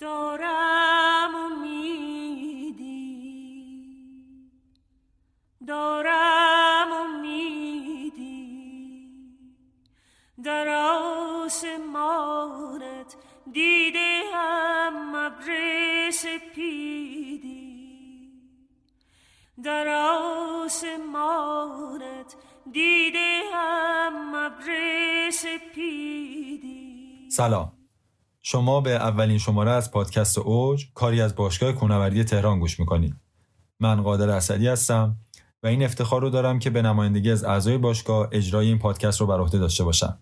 [0.00, 2.90] دارم امیدی.
[5.66, 8.40] دارم امیدی.
[10.44, 10.68] در
[11.48, 13.16] آسمانت
[13.52, 17.60] دیده هم ابر سپیدی
[19.62, 19.88] در
[20.68, 21.56] آسمانت
[22.72, 26.80] دیده هم ابر سپیدی
[27.30, 27.79] سلام.
[28.50, 33.14] شما به اولین شماره از پادکست اوج کاری از باشگاه کوهنوردی تهران گوش می‌کنید.
[33.80, 35.16] من قادر اسدی هستم
[35.62, 39.26] و این افتخار رو دارم که به نمایندگی از اعضای باشگاه اجرای این پادکست رو
[39.26, 40.18] بر عهده داشته باشم.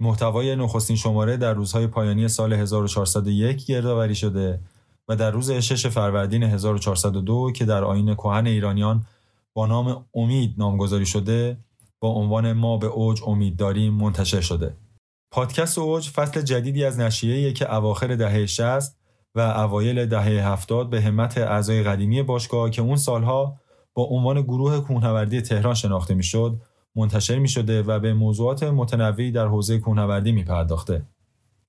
[0.00, 4.60] محتوای نخستین شماره در روزهای پایانی سال 1401 گردآوری شده
[5.08, 9.06] و در روز 6 فروردین 1402 که در آین کهن ایرانیان
[9.54, 11.56] با نام امید نامگذاری شده
[12.00, 14.74] با عنوان ما به اوج امید داریم منتشر شده.
[15.34, 18.96] پادکست اوج فصل جدیدی از نشریه‌ای که اواخر دهه 60
[19.34, 23.56] و اوایل دهه 70 به همت اعضای قدیمی باشگاه که اون سالها
[23.94, 26.60] با عنوان گروه کوهنوردی تهران شناخته می‌شد
[26.96, 31.06] منتشر می شده و به موضوعات متنوعی در حوزه کوهنوردی می پرداخته.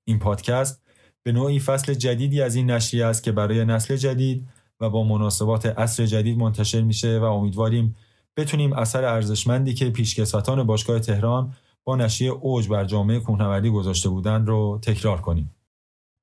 [0.04, 0.82] این پادکست
[1.23, 4.48] به نوعی فصل جدیدی از این نشریه است که برای نسل جدید
[4.80, 7.95] و با مناسبات عصر جدید منتشر میشه و امیدواریم
[8.38, 11.54] بتونیم اثر ارزشمندی که پیشکسوتان باشگاه تهران
[11.86, 15.55] با نشریه اوج بر جامعه کوهنوردی گذاشته بودند رو تکرار کنیم.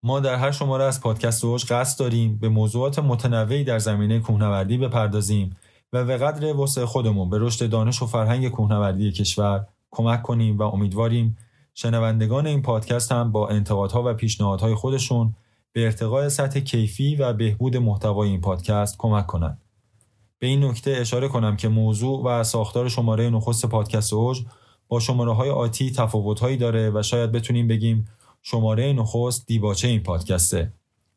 [0.02, 4.78] ما در هر شماره از پادکست اوج قصد داریم به موضوعات متنوعی در زمینه کوهنوردی
[4.78, 5.56] بپردازیم
[5.92, 10.62] و به قدر وسع خودمون به رشد دانش و فرهنگ کوهنوردی کشور کمک کنیم و
[10.62, 11.38] امیدواریم
[11.74, 15.34] شنوندگان این پادکست هم با انتقادها و پیشنهادهای خودشون
[15.72, 19.62] به ارتقای سطح کیفی و بهبود محتوای این پادکست کمک کنند.
[20.38, 24.42] به این نکته اشاره کنم که موضوع و ساختار شماره نخست پادکست اوج
[24.92, 28.08] با شماره های آتی تفاوت هایی داره و شاید بتونیم بگیم
[28.42, 30.72] شماره نخست دیباچه این پادکسته.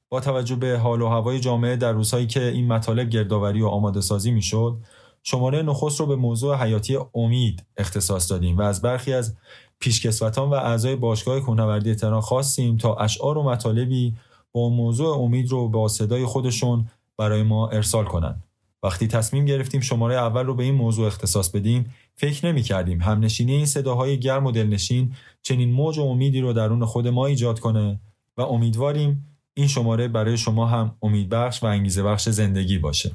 [0.09, 4.01] با توجه به حال و هوای جامعه در روزهایی که این مطالب گردآوری و آماده
[4.01, 4.77] سازی می‌شد
[5.23, 9.35] شماره نخست رو به موضوع حیاتی امید اختصاص دادیم و از برخی از
[9.80, 14.15] پیشکسوتان و اعضای باشگاه کوهنوردی تهران خواستیم تا اشعار و مطالبی
[14.52, 18.43] با موضوع امید رو با صدای خودشون برای ما ارسال کنند.
[18.83, 23.53] وقتی تصمیم گرفتیم شماره اول رو به این موضوع اختصاص بدیم فکر نمی کردیم همنشینی
[23.53, 27.99] این صداهای گرم و دلنشین چنین موج و امیدی رو درون خود ما ایجاد کنه
[28.37, 33.11] و امیدواریم این شماره برای شما هم امیدبخش و انگیزه بخش زندگی باشه.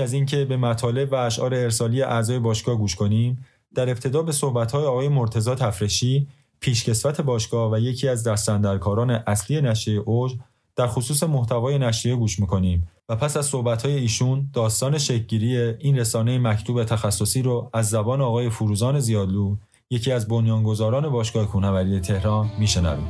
[0.00, 3.44] از اینکه به مطالب و اشعار ارسالی اعضای باشگاه گوش کنیم
[3.74, 6.28] در ابتدا به صحبت‌های آقای مرتزا تفرشی
[6.60, 10.36] پیشکسوت باشگاه و یکی از دستندرکاران اصلی نشریه اوج
[10.76, 16.38] در خصوص محتوای نشریه گوش می‌کنیم و پس از صحبت‌های ایشون داستان شکلگیری این رسانه
[16.38, 19.56] مکتوب تخصصی رو از زبان آقای فروزان زیادلو
[19.90, 23.06] یکی از بنیانگذاران باشگاه کوهنوردی تهران میشنویم.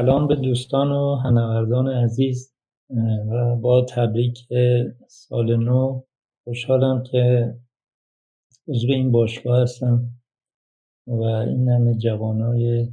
[0.00, 2.54] سلام به دوستان و هنوردان عزیز
[3.30, 4.38] و با تبریک
[5.08, 6.02] سال نو.
[6.44, 7.54] خوشحالم که
[8.68, 10.10] عضو این باشگاه هستم
[11.06, 12.88] و این همه جوانای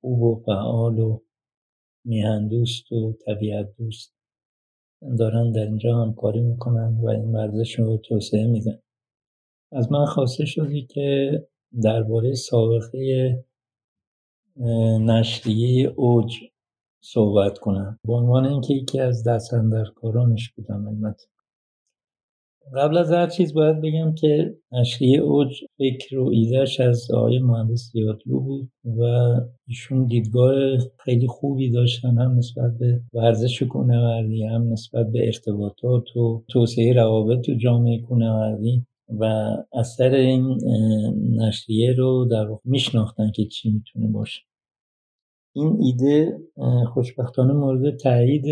[0.00, 1.20] خوب و فعال و
[2.04, 4.14] میهن دوست و طبیعت دوست
[5.18, 8.78] دارن در اینجا همکاری می‌کنن و این ورزش رو توسعه میدن.
[9.72, 11.38] از من خواسته شدی که
[11.82, 13.44] درباره سابقه
[15.00, 16.51] نشریه اوج
[17.04, 17.98] صحبت کنم.
[18.04, 21.24] به عنوان اینکه یکی از دستندرکارانش بودم البته.
[22.74, 27.90] قبل از هر چیز باید بگم که نشریه اوج فکر و ایدهش از آقای مهندس
[27.92, 29.02] زیادلو بود و
[29.66, 30.54] ایشون دیدگاه
[30.98, 37.46] خیلی خوبی داشتن هم نسبت به ورزش کوهنوردی هم نسبت به ارتباطات و توسعه روابط
[37.46, 39.24] تو جامعه کوهنوردی و
[39.72, 40.58] اثر این
[41.40, 44.40] نشریه رو در میشناختن که چی می‌تونه باشه.
[45.52, 46.38] این ایده
[46.92, 48.46] خوشبختانه مورد تایید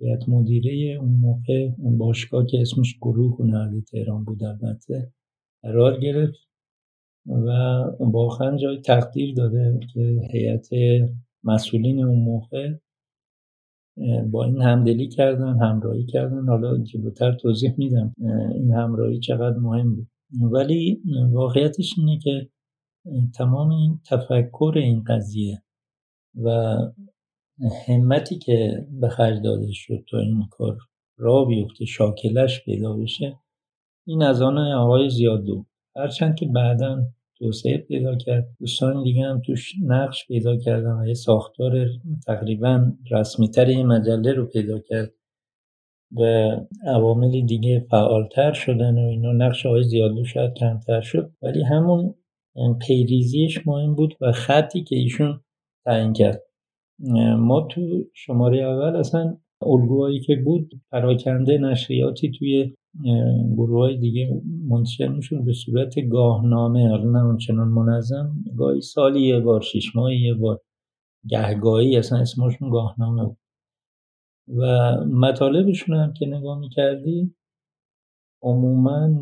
[0.00, 5.12] هیئت مدیره اون موقع اون باشگاه که اسمش گروه هنری تهران بود البته
[5.62, 6.48] قرار گرفت
[7.26, 7.50] و
[8.00, 10.68] واقعا جای تقدیر داده که هیئت
[11.44, 12.74] مسئولین اون موقع
[14.30, 16.48] با این همدلی کردن همراهی کردن.
[16.48, 18.14] حالا جلوتر توضیح میدم
[18.54, 20.08] این همراهی چقدر مهم بود.
[20.52, 21.02] ولی
[21.32, 22.48] واقعیتش اینه که
[23.34, 25.62] تمام این تفکر این قضیه
[26.44, 26.76] و
[27.86, 30.78] همتی که به خرج داده شد تا این کار
[31.16, 33.38] را بیفته شاکلش پیدا بشه
[34.06, 35.64] این از آن آقای زیاد دو.
[35.96, 37.02] هرچند که بعدا
[37.38, 41.86] توسعه پیدا کرد دوستان دیگه هم توش نقش پیدا کردن و یه ساختار
[42.26, 45.12] تقریبا رسمیتر این مجله رو پیدا کرد
[46.16, 46.22] و
[46.86, 49.32] عوامل دیگه فعالتر شدن و اینا.
[49.32, 51.32] نقش آقای زیادلو شاید کمتر شد.
[51.42, 52.14] ولی همون
[52.86, 55.40] پیریزیش مهم بود و خطی که ایشون
[55.88, 56.42] تعیین کرد.
[57.38, 57.80] ما تو
[58.14, 62.74] شماره اول اصلا الگوهایی که بود پراکنده نشریاتی توی
[63.56, 66.98] گروه های دیگه منتشر میشون به صورت گاهنامه.
[67.04, 70.60] نه اونچنان منظم گاهی سالی یه بار شیش ماهی یه بار.
[71.28, 73.38] گهگاهی اصلا اسمشون گاهنامه بود.
[74.56, 77.34] و مطالبشون هم که نگاه می‌کردی
[78.42, 79.20] عموما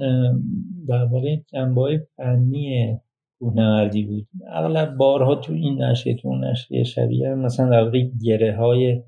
[0.88, 2.98] درباره جنبه های فنی
[3.38, 4.28] کوهنوردی بود.
[4.48, 9.02] اغلب بارها تو این نشریه تو اون نشریه شبیه مثلا در گره های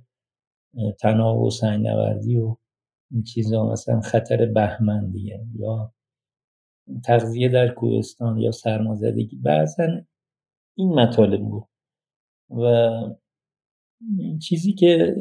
[1.00, 2.56] تناب و سنگنوردی و
[3.10, 5.92] این چیزا مثلا خطر بهمن دیگه یا
[7.04, 9.36] تغذیه در کوهستان یا سرمازدگی.
[9.36, 9.84] بعضا
[10.76, 11.64] این مطالب بود.
[12.50, 12.90] و
[14.42, 15.16] چیزی که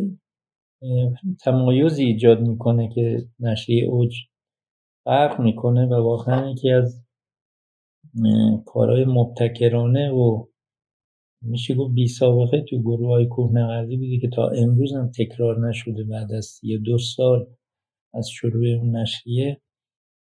[1.44, 4.16] تمایزی ایجاد می‌کنه که نشریه اوج
[5.06, 7.07] فرق می‌کنه و واقعا یکی از
[8.66, 10.46] کارهای مبتکرانه و
[11.42, 16.04] میشه گفت بی سابقه تو گروه های کوهنوردی بوده که تا امروز هم تکرار نشده
[16.04, 17.48] بعد از یه دو سال
[18.14, 19.62] از شروع اون نشریه.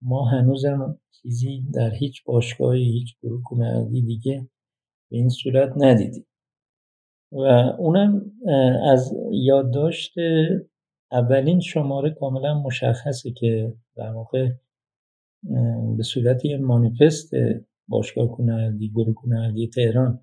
[0.02, 4.48] ما هنوزم چیزی در هیچ باشگاه هیچ گروه کوهنوردی دیگه
[5.10, 6.26] به این صورت ندیدیم.
[7.32, 7.42] و
[7.78, 8.32] اونم
[8.90, 10.14] از یادداشت
[11.12, 14.48] اولین شماره کاملا مشخصه که در واقع
[15.96, 17.30] به صورت یه مانیفست
[17.88, 20.20] باشگاه کنردی گروه کنردی تهران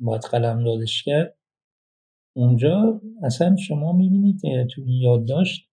[0.00, 1.38] باید قلم دادش کرد.
[2.36, 4.40] اونجا اصلا شما می‌بینید
[4.70, 5.68] تو این یادداشت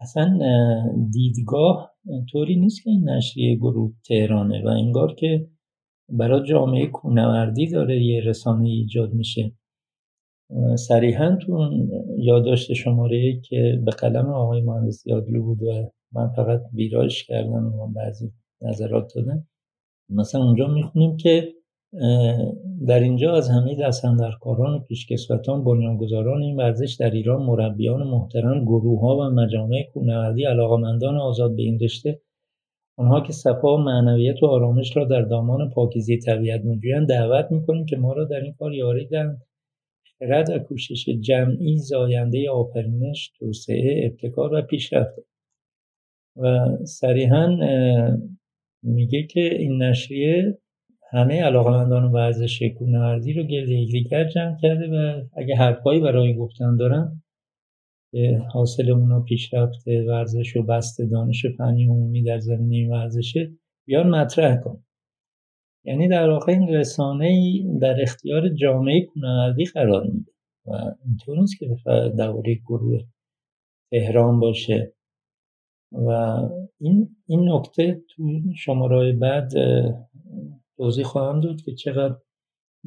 [0.00, 0.38] اصلا
[1.12, 1.94] دیدگاه
[2.32, 5.48] طوری نیست که این نشریه گروه تهرانه و انگار که
[6.08, 9.52] برای جامعه کونوردی داره یه رسانه ایجاد میشه.
[10.88, 11.70] صریحا تو
[12.18, 17.86] یادداشت شماره که به قلم آقای مهندس یادلو بود و من فقط ویراش کردم و
[17.86, 18.32] بعضی
[18.62, 19.46] نظرات دادم.
[20.08, 21.54] مثلا اونجا می‌خونیم که
[22.86, 29.00] در اینجا از همه دستندرکاران و پیشکسوتان بنیانگذاران این ورزش در ایران مربیان محترم گروه
[29.00, 32.20] ها و مجامع کوهنوردی علاقمندان آزاد به این رشته
[32.98, 37.86] آنها که صفا و معنویت و آرامش را در دامان پاکیزی طبیعت میجویند دعوت می‌کنیم
[37.86, 39.42] که ما را در این کار یاری دهند.
[40.18, 45.18] خرد و کوشش جمعی زاینده آفرینش توسعه ابتکار و پیشرفت
[46.36, 47.56] و صریحا
[48.82, 50.58] میگه که این نشریه
[51.12, 57.22] همه علاقمندان ورزش کوهنوردی رو گرد یکدیگر جمع کرده و اگه حرفهایی برای گفتن دارن
[58.52, 63.52] حاصل اونا پیشرفت ورزش و بست دانش فنی عمومی در زمینه ورزشه
[63.86, 64.84] بیان مطرح کن.
[65.84, 70.32] یعنی در واقع این رسانه ای در اختیار جامعه کوهنوردی قرار میده
[70.66, 70.70] و
[71.06, 71.66] اینطور نیست که
[72.18, 73.00] درباره گروه
[73.90, 74.93] تهران باشه.
[75.94, 76.08] و
[76.80, 79.52] این این نکته تو شماره بعد
[80.76, 82.16] توضیح خواهم داد که چقدر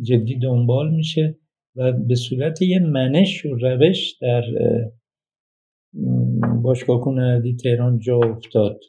[0.01, 1.37] جدی دنبال میشه
[1.75, 4.43] و به صورت یه منش و روش در
[6.61, 8.79] باشگاه کنردی تهران جا افتاد.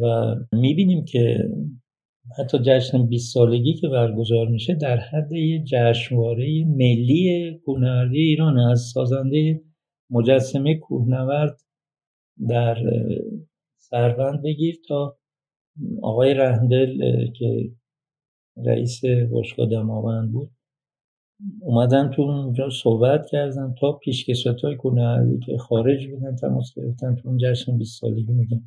[0.00, 1.48] و می‌بینیم که
[2.38, 8.80] حتی جشن 20 سالگی که برگزار میشه در حد یه جشنواره ملی کوهنوردی ایران از
[8.94, 9.60] سازنده
[10.10, 11.60] مجسمه کوهنورد
[12.48, 12.76] در
[13.78, 15.18] سربند بگیر تا
[16.02, 17.70] آقای رهندل که
[18.66, 20.50] رئیس باشگاه دماوند بود
[21.60, 27.28] اومدن تو اونجا صحبت کردن تا پیشکسوت های کنه که خارج بودن تماس گرفتن تو
[27.28, 28.62] اون جشن 20 سالگی میگن.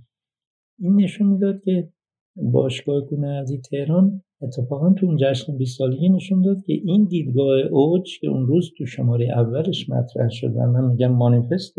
[0.79, 1.89] این نشون می‌داد که
[2.35, 8.19] باشگاه کنردی تهران اتفاقا تو اون جشن 20 سالگی نشون داد که این دیدگاه اوج
[8.19, 11.75] که اون روز تو شماره اولش مطرح شد و من میگم مانیفست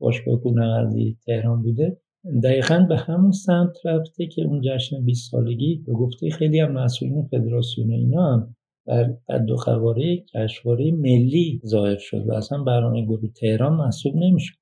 [0.00, 1.96] باشگاه کنردی تهران بوده.
[2.44, 7.22] دقیقا به همون سمت رفته که اون جشن 20 سالگی به گفته خیلی هم مسئولین
[7.22, 8.54] فدراسیون اینا هم
[9.46, 14.54] دو قواره جشنواره ملی ظاهر شد و اصلا برنامه گروه تهران محسوب نمی‌شد.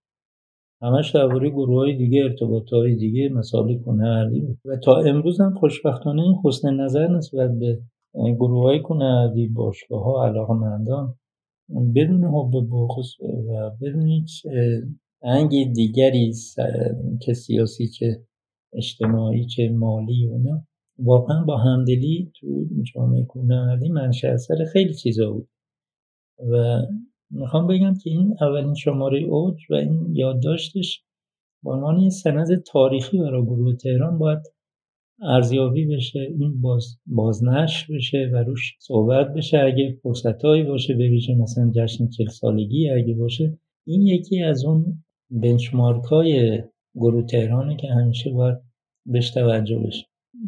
[0.83, 4.59] همش درباره گروه های دیگه ارتباط های دیگه مسائل کنهردی بود.
[4.64, 7.78] و تا امروز هم خوشبختانه این حسن نظر نسبت به
[8.14, 11.14] گروه های کنهردی باشگاه ها علاقه مندان
[11.95, 14.47] بدون حب بخص و بدون هیچ
[15.22, 16.32] انگ دیگری
[17.22, 18.25] که سیاسی چه
[18.72, 20.66] اجتماعی چه مالی و نه
[20.98, 25.48] واقعا با همدلی تو جامعه کنهردی منشه اثر خیلی چیزا بود.
[26.52, 26.82] و
[27.30, 31.04] می‌خوام بگم که این اولین شماره اوج و این یادداشتش
[31.64, 34.42] به عنوان یه سند تاریخی برای گروه تهران باید
[35.22, 39.58] ارزیابی بشه این باز بازنشر بشه و روش صحبت بشه.
[39.58, 46.04] اگه فرصتهایی باشه به مثلا جشن چل سالگی اگه باشه این یکی از اون بنچمارک
[46.04, 46.62] های
[46.94, 48.58] گروه تهرانه که همیشه باید
[49.06, 50.06] بهش توجه بشه.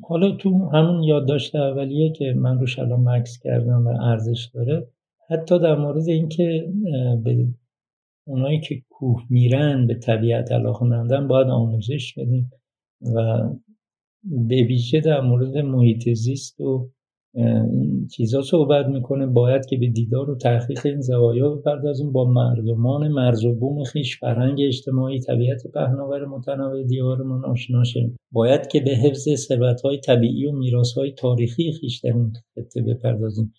[0.08, 4.88] حالا تو همون یادداشت اولیه که من روش الان مکس کردم و ارزش داره
[5.30, 6.72] حتی در مورد اینکه
[7.25, 7.46] به
[8.26, 12.50] اونایی که کوه میرن به طبیعت علاقه مندن باید آموزش بدیم
[13.14, 13.42] و
[14.25, 16.90] به ویژه در مورد محیط زیست و
[17.34, 19.26] این چیزا صحبت می‌کنه.
[19.26, 24.20] باید که به دیدار و تحقیق این زوایا بپردازیم با مردمان مرز و بوم خیش
[24.20, 28.16] فرهنگ اجتماعی طبیعت پهناور متنوع دیارمان آشنا شیم.
[28.32, 33.52] باید که به حفظ ثروتهای طبیعی و میراثهای تاریخی خیش در این خطه بپردازیم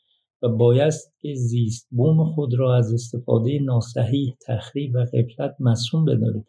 [0.44, 6.46] و باید که زیست بوم خود را از استفاده ناصحیح تخریب و قفلت مسئول بداریم.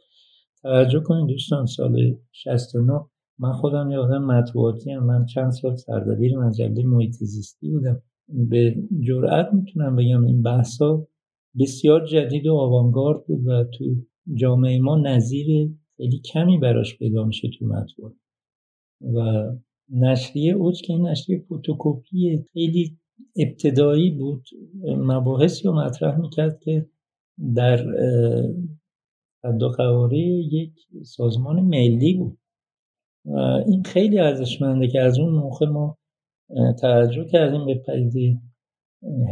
[0.63, 3.01] توجه کنید دوستان سال 69
[3.39, 5.05] من خودم یه آدم مطبوعاتی هم.
[5.05, 8.03] من چند سال سردبیر مجله محیط زیستی بودم.
[8.29, 11.07] به جرأت می‌تونم بگم این بحثا
[11.59, 13.85] بسیار جدید و آوانگارد بود و تو
[14.35, 18.15] جامعه ما نظیر خیلی کمی براش پیدا میشه تو مطبوعات
[19.03, 19.45] و
[19.91, 22.99] نشریه اوج که این نشریه فوتوکوپی خیلی
[23.37, 24.45] ابتدایی بود.
[24.85, 26.87] مباحثی رو مطرح می‌کرد که
[27.55, 27.85] در
[29.77, 30.19] قواره
[30.53, 30.73] یک
[31.05, 32.39] سازمان ملی بود.
[33.67, 35.99] این خیلی ارزشمنده که از اون موقع ما
[36.81, 38.39] توجه کردیم به پدیده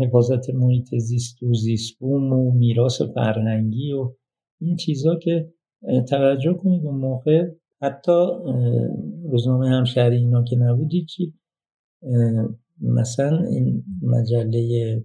[0.01, 4.13] حفاظت محیط زیست و زیستبوم و میراث فرهنگی و
[4.61, 5.53] این چیزا که
[6.09, 7.51] توجه کنید اون موقع
[7.83, 8.27] حتی
[9.31, 11.35] روزنامه همشهری اینا که نبودی چی
[12.81, 15.05] مثلا این مجله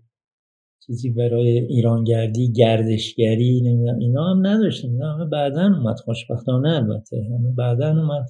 [0.85, 7.51] چیزی برای ایرانگردی گردشگری نمی‌دونم اینا هم نداشتیم اینا همه بعدا اومد خوشبختانه البته همه
[7.51, 8.25] بعدا اومد.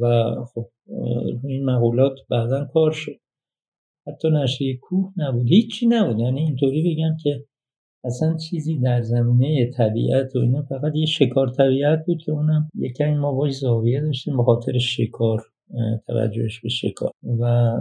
[0.00, 0.68] و خب
[1.44, 3.20] این مقولات بعدا کار شد.
[4.08, 5.46] حتی نشریه کوه نبود.
[5.46, 6.18] هیچی نبود.
[6.18, 7.44] یعنی اینطوری بگم که
[8.04, 13.16] اصلا چیزی در زمینه طبیعت و اینا فقط یه شکار طبیعت بود که اونم یکمی
[13.16, 15.42] ما باش زاویه داشتیم به خاطر شکار
[16.06, 17.10] توجهش به شکار.
[17.40, 17.72] و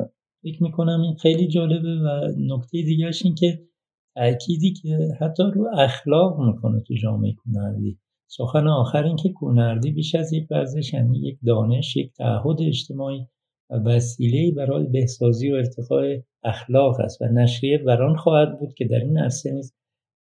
[0.43, 3.67] فکر می‌کنم این خیلی جالبه و نکته دیگرش این که
[4.15, 10.15] تأکیدی که حتی رو اخلاق می‌کنه تو جامعه کنردی سخن آخر این که کونردی بیش
[10.15, 13.27] از یک ورزش یعنی یک دانش یک تعهد اجتماعی
[13.69, 18.99] و وسیله برای بهسازی و ارتقاء اخلاق است و نشریه بران خواهد بود که در
[18.99, 19.73] این عرصه نیز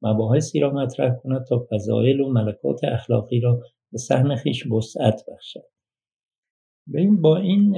[0.03, 3.61] مباحثی را مطرح کند تا فضایل و ملکات اخلاقی را
[3.93, 5.65] به سهم خیش وسعت بخشد.
[7.21, 7.71] با این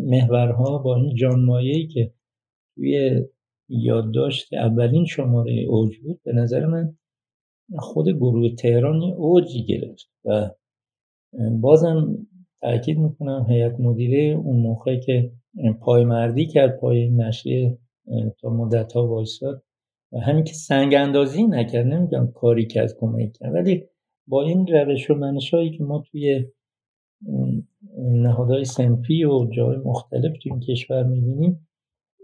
[0.00, 2.12] محورها با این جانمایه‌ای که
[2.74, 3.24] توی
[3.68, 6.96] یادداشت اولین شماره اوج بود به نظر من
[7.78, 10.50] خود گروه تهران اوجی گرفت و
[11.60, 12.26] بازم
[12.60, 15.32] تاکید می‌کنم هیئت مدیره اون موقع که
[15.80, 17.78] پایمردی کرد پای نشریه
[18.40, 19.62] تا مدت ها وایستاد
[20.12, 23.84] و همین که سنگ اندازی نکرد نمیگم کاری کرد کمک کرد ولی
[24.26, 26.44] با این روش و منشایی که ما توی
[27.98, 31.68] نهادهای سنفی و جای مختلف توی این کشور می‌بینیم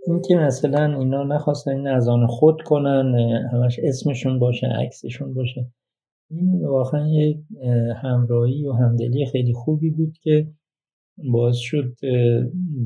[0.06, 3.14] اینکه مثلا اینا نخواستن این از آن خود کنن
[3.52, 5.66] همش اسمشون باشه عکسشون باشه.
[6.30, 7.38] این واقعا یک
[8.02, 10.46] همراهی و همدلی خیلی خوبی بود که
[11.18, 11.96] باعث شد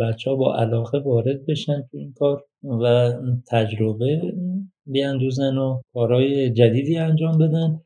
[0.01, 3.13] بچه ها با علاقه وارد بشن تو این کار و
[3.47, 4.35] تجربه
[4.87, 7.81] بیاندوزن و کارهای جدیدی انجام بدن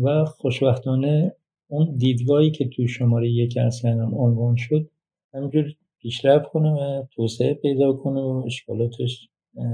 [0.00, 1.32] و خوشبختانه
[1.68, 4.90] اون دیدگاهی که تو شماره یک اصلا عنوان شد
[5.34, 9.28] همینجور پیشرفت کنه و توسعه پیدا کنه و اشکالاتش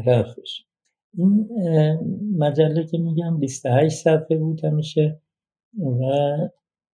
[0.07, 0.65] رفت بشه.
[1.19, 1.49] این
[2.39, 5.21] مجله که میگم 28 صفحه بود همیشه
[5.83, 6.37] و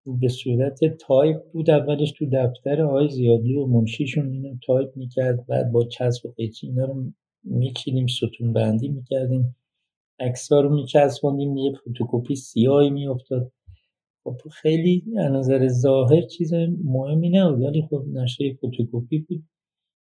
[0.06, 1.70] به صورت تایپ بود.
[1.70, 5.46] اولش تو دفتر آقای زیادلی و منشیشون اینو تایپ می‌کرد.
[5.48, 7.04] بعد با چسب و قیچی اینا رو
[7.44, 9.56] میچینیم ستون بندی می‌کردیم.
[10.20, 13.52] عکس رو میچسبوندیم یه فوتوکوپی سیاهی میافتاد.
[14.24, 19.44] خب خیلی از نظر ظاهر چیز مهمی نبود ولی خب نسخه فتوکپی بود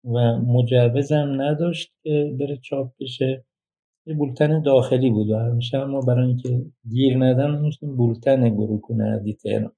[0.06, 3.46] و مجوزم نداشت که بره چاپ بشه.
[4.06, 9.36] یه بولتن داخلی بود و همیشه ما برای اینکه گیر ندن میشتیم بولتن گروه کنه
[9.44, 9.72] تهران.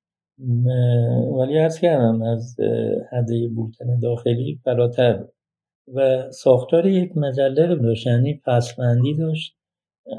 [1.40, 2.56] ولی ارز کردم از
[3.12, 5.25] حده بولتن داخلی فراتر
[5.94, 9.58] و ساختار یک مجله رو داشت یعنی پسبندی داشت.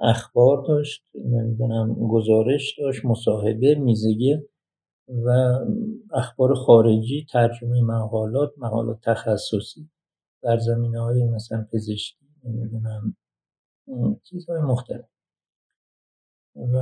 [0.03, 4.37] اخبار داشت نمی‌دونم گزارش داشت مصاحبه میزگی
[5.09, 5.59] و
[6.15, 9.91] اخبار خارجی ترجمه مقالات مقالات تخصصی
[10.43, 13.17] در زمینه های مثلا پزشکی نمی‌دونم
[14.23, 15.05] چیزهای مختلف.
[16.57, 16.79] و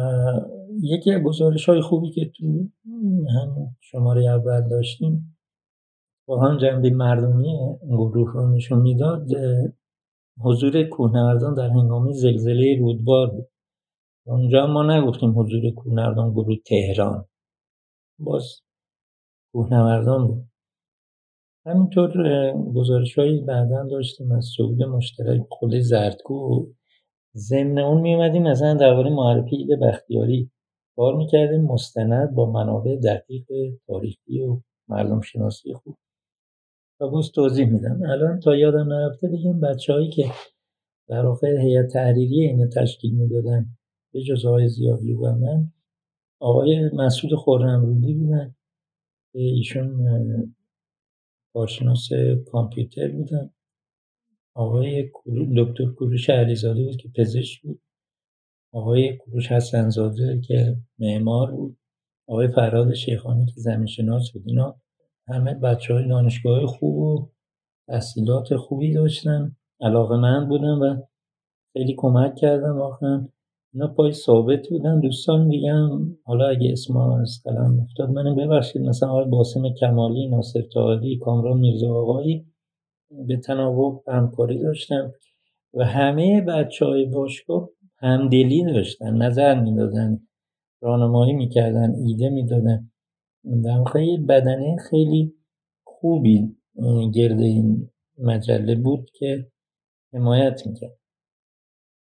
[0.82, 2.68] یکی از گزارش های خوبی که تو
[3.28, 5.37] هم شماره اول داشتیم
[6.28, 9.26] با هم جنبه مردمی گروه رو نشون می‌داد
[10.41, 13.49] حضور کوهنوردان در هنگام زلزله رودبار بود.
[14.27, 17.25] اونجا ما نگفتیم حضور کوهنوردان گروه تهران.
[18.19, 18.61] باز
[19.53, 20.45] کوهنوردان بود.
[21.67, 22.12] همینطور
[22.75, 26.73] گزارش هایی بعدا داشتیم از سعود مشترک خود زردگو
[27.37, 30.51] ضمن اون میومدیم مثلا درباره معرفی ایده بختیاری
[30.97, 31.65] کار می‌کردیم.
[31.65, 33.47] مستند با منابع دقیق
[33.87, 35.97] تاریخی و مردم شناسی خوب.
[37.06, 38.00] و توضیح میدم.
[38.02, 40.25] الان تا یادم نرفته بگیم بچه هایی که
[41.09, 43.66] در واقع هیئت تحریری اینو تشکیل می‌دادن
[44.12, 45.73] به جز آقای زیادلو و من
[46.40, 48.54] آقای مسعود خورمرودی بودن.
[49.35, 50.54] ایشون
[51.54, 52.09] کارشناس
[52.47, 53.50] کامپیوتر بودن.
[54.54, 55.11] آقای
[55.56, 57.80] دکتر کوروش علیزاده بود که پزشک بود.
[58.73, 61.78] آقای کوروش حسنزاده که معمار بود.
[62.28, 64.42] آقای فراد شیخانی که زمین شناس بود.
[64.47, 64.82] اینا
[65.33, 67.29] همه بچه های دانشگاه خوب و
[67.89, 69.57] تحصیلات خوبی داشتن.
[69.81, 71.03] علاقه من بودن و
[71.73, 73.29] خیلی کمک کردم واقعا
[73.75, 75.01] اینا پای ثابت بودن.
[75.01, 75.73] دوستان دیگه
[76.25, 78.83] حالا اگه اسم از قلم افتاد منو ببخشید.
[78.83, 82.47] مثلا آقای باسم کمالی ناصر تاهری کامران میرزا آقایی
[83.27, 85.12] به تناوب همکاری داشتم
[85.75, 87.68] و همه بچه های باشگاه
[87.99, 89.16] همدلی داشتن.
[89.16, 90.21] نظر می‌دادن
[90.83, 92.91] راهنمایی می‌کردن ایده می‌دادن.
[93.44, 95.35] در واقع بدنه خیلی
[95.85, 96.57] خوبی
[97.14, 99.50] گرد این مجله بود که
[100.12, 100.98] حمایت می‌کرد.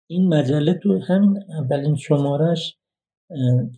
[0.09, 2.77] این مجله تو همین اولین شمارش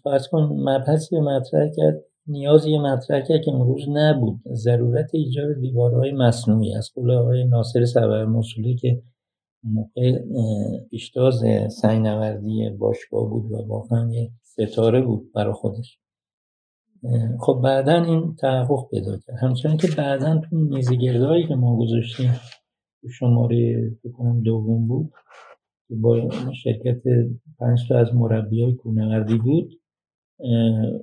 [0.03, 4.41] فرض کن مبحثی مطرح کرد نیازی مطرح کرد که امروز نبود.
[4.53, 9.03] ضرورت ایجاد دیوارهای مصنوعی از قول آقای ناصر سبر مسئولی که
[9.63, 10.19] موقع
[10.89, 11.43] پیشتاز
[11.81, 15.99] سنگنوردی باشگاه بود و واقعا یه ستاره بود برای خودش.
[17.39, 19.35] خب بعدا این تحقق پیدا کرد.
[19.41, 22.31] همچنان که بعدا تو میزگردهایی که ما گذاشتیم
[23.09, 25.11] شماره بکنم دوم بود
[25.87, 26.29] که با
[26.63, 27.01] شرکت
[27.59, 29.71] پنج تا از مربی های کونوردی بود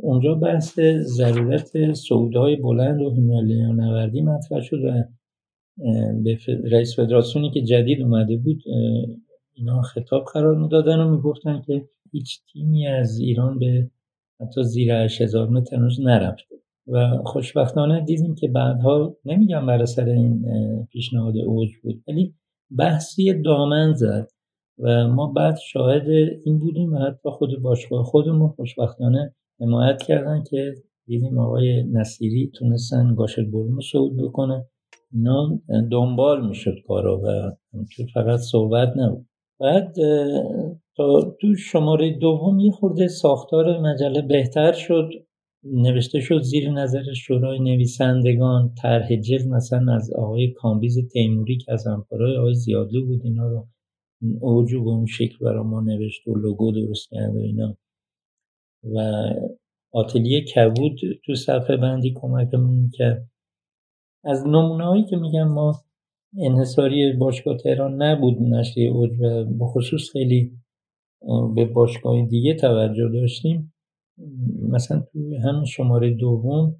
[0.00, 5.04] اونجا بحث ضرورت سعودهای بلند و هیمالیا نوردی مطرح شد و
[6.24, 8.62] به رئیس فدراسیونی که جدید اومده بود
[9.54, 13.90] اینا خطاب قرار می‌دادن و می‌گفتن که هیچ تیمی از ایران به
[14.40, 16.56] حتی زیر 8000 متر هنوز نرفته.
[16.88, 20.44] و خوشبختانه دیدیم که بعدها نمیگم برای سر این
[20.92, 22.34] پیشنهاد اوج بود ولی
[22.78, 24.28] بحثی دامن زد
[24.78, 26.08] و ما بعد شاهد
[26.44, 30.74] این بودیم و حتی خود باشگاه خودمون خوشبختانه حمایت کردن که
[31.06, 34.64] دیدیم آقای نصیری تونستن گاشل برون صعود بکنه.
[35.12, 35.60] اینا
[35.92, 37.52] دنبال می‌شد کارا و
[38.14, 39.27] فقط صحبت نبود.
[39.60, 39.94] بعد
[41.40, 45.10] تو شماره دوم یه خورده ساختار مجله بهتر شد.
[45.64, 51.86] نوشته شد زیر نظر شورای نویسندگان طرح جلد مثلا از آقای کامبیز تیموری که از
[51.86, 53.68] همکارای آقای زیادلو بود اینا رو
[54.40, 57.76] اوجو به اون شکل برای ما نوشت و لوگو درست کرد و اینا.
[58.94, 58.98] و
[59.92, 63.28] آتلیه کبود تو صفحه بندی کمکمون می‌کرد.
[64.24, 65.74] از نمونه که میگم ما
[66.36, 70.52] انحصاری باشگاه تهران نبود نشریه اوج و بخصوص خیلی
[71.54, 73.74] به باشگاه دیگه توجه داشتیم.
[74.68, 76.76] مثلا تو همین شماره دوم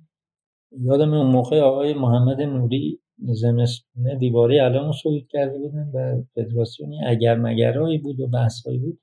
[0.80, 7.36] یادم اون موقع آقای محمد نوری زمستونه دیواره علم صعود کرده بودن و فدراسیونی اگر
[7.36, 9.00] مگرهایی بود و بحثایی بود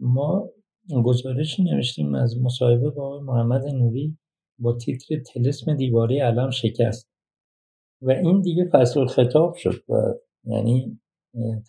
[0.00, 0.50] ما
[1.04, 4.18] گزارشی نوشتیم از مصاحبه با آقای محمد نوری
[4.58, 7.08] با تیتر تلسم دیواره علم شکست.
[8.02, 9.94] و این دیگه فصل خطاب شد و
[10.44, 11.00] یعنی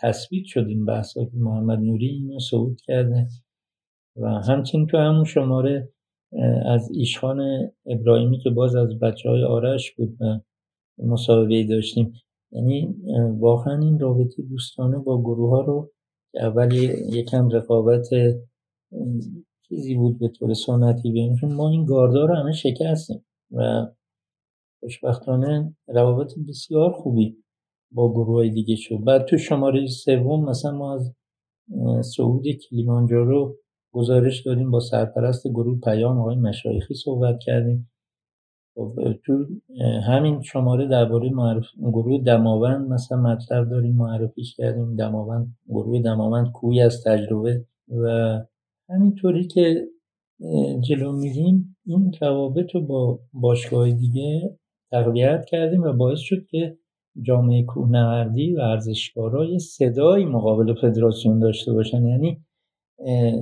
[0.01, 3.27] تثبیت شد این بحث که محمد نوری اینو صعود کرده
[4.15, 5.89] و همچنین تو همون شماره
[6.65, 10.39] از ایشخان ابراهیمی که باز از بچه های آرش بود و
[10.97, 12.13] مصاحبه داشتیم.
[12.51, 12.95] یعنی
[13.39, 15.91] واقعا این رابطه دوستانه با گروه ها رو
[16.35, 16.73] اول
[17.13, 18.07] یکم رقابت
[19.67, 23.87] چیزی بود به طور سنتی بین ما این گاردا رو همه شکستیم و
[24.79, 27.37] خوشبختانه روابط بسیار خوبی
[27.91, 29.03] با گروه دیگه شد.
[29.03, 31.13] بعد تو شماره سوم مثلا ما از
[32.15, 33.55] صعود کلیمانجارو
[33.93, 37.91] گزارش داریم با سرپرست گروه پیام آقای مشایخی صحبت کردیم.
[38.75, 39.45] خب، تو
[40.07, 41.65] همین شماره درباره معرف...
[41.77, 44.95] گروه دماوند مثلا مطلب داریم معرفیش کردیم.
[44.95, 48.39] دماوند گروه دماوند کوی از تجربه و
[48.89, 49.87] همینطوری که
[50.79, 54.57] جلو میریم این روابط رو با باشگاه دیگه
[54.91, 56.77] تقویت کردیم و باعث شد که
[57.21, 62.07] جامعه کوهنوردی و ورزشکارای صدایی مقابل فدراسیون داشته باشن.
[62.07, 62.41] یعنی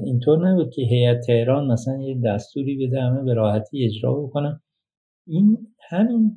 [0.05, 4.59] اینطور نبود که هیئت تهران مثلا یه دستوری بده همه به راحتی اجرا بکنن.
[5.27, 5.57] این
[5.89, 6.35] همین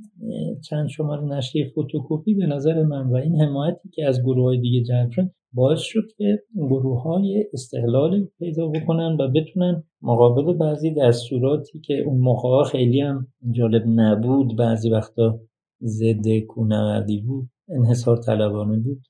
[0.68, 4.82] چند شماره نشریه فوتوکوپی به نظر من و این حمایتی که از گروه های دیگه
[4.82, 11.80] جلب شد باعث شد که گروه های استقلال پیدا بکنن و بتونن مقابل بعضی دستوراتی
[11.80, 15.40] که اون موقع خیلی هم جالب نبود بعضی وقتا
[15.82, 19.02] ضد کونوردی بود انحصار طلبانه بود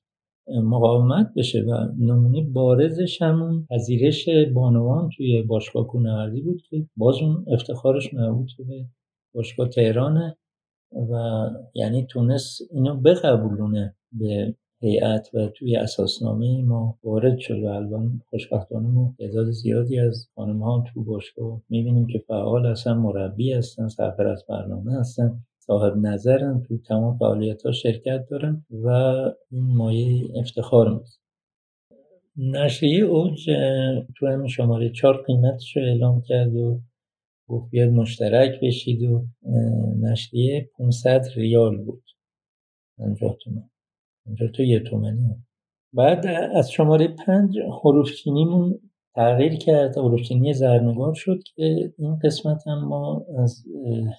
[0.47, 7.45] مقاومت بشه و نمونه بارزش همون پذیرش بانوان توی باشگاه کونوردی بود که باز اون
[7.47, 8.85] افتخارش مربوط به
[9.33, 10.37] باشگاه تهرانه
[10.91, 18.21] و یعنی تونست اینو بقبولونه به هیئت و توی اساسنامه ما وارد شد و الان
[18.29, 23.87] خوشبختانه ما تعداد زیادی از خانم ها تو باشگاه می‌بینیم که فعال هستن مربی هستن
[23.87, 28.87] سرپرست برنامه هستن صاحب نظرن تو تمام فعالیت ها شرکت دارن و
[29.51, 31.21] این مایه افتخار میست
[32.37, 33.49] نشریه اوج
[34.17, 36.79] تو همین شماره چهار قیمتش رو اعلام کرد و
[37.47, 39.25] گفت بیاد مشترک بشید و
[40.01, 42.03] نشریه 500 ریال بود.
[42.97, 43.69] 50 تومن
[44.25, 45.35] 50 تو یه تومنی
[45.93, 48.79] بعد از شماره پنج حروف چینیمون
[49.15, 49.97] تغییر کرد.
[49.97, 53.63] حروف چینی زرنگار شد که این قسمت هم ما از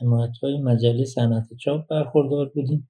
[0.01, 2.89] حمایت های مجله صنعت چاپ برخوردار بودیم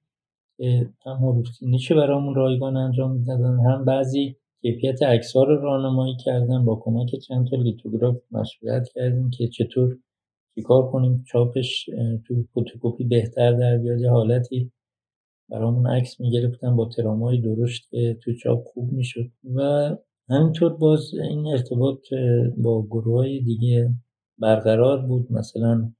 [0.57, 6.65] که هم چینیشو برامون رایگان انجام می‌دادن هم بعضی کیفیت اکثار رو راهنمایی کردن.
[6.65, 9.97] با کمک چند تا لیتوگراف مشورت کردیم که چطور
[10.55, 11.23] چیکار کنیم.
[11.27, 11.89] چاپش
[12.27, 13.99] تو فوتوکوپی بهتر در بیاد.
[14.01, 14.71] یه حالتی
[15.53, 19.31] برامون عکس می‌گرفتن با ترامای درشت که تو چاپ خوب می‌شد.
[19.55, 19.89] و
[20.29, 21.99] همینطور باز این ارتباط
[22.57, 23.93] با گروه های دیگه
[24.39, 25.31] برقرار بود.
[25.31, 25.91] مثلا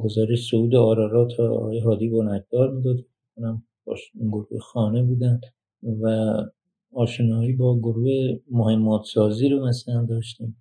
[0.00, 2.96] گزارش سعود آرارات و آقای هادی بنکدار می‌داد.
[3.36, 4.00] کنم باش
[4.32, 5.40] گروه خانه بودن
[6.02, 6.34] و
[6.92, 10.56] آشنایی با گروه مهمات سازی رو مثلا داشتیم.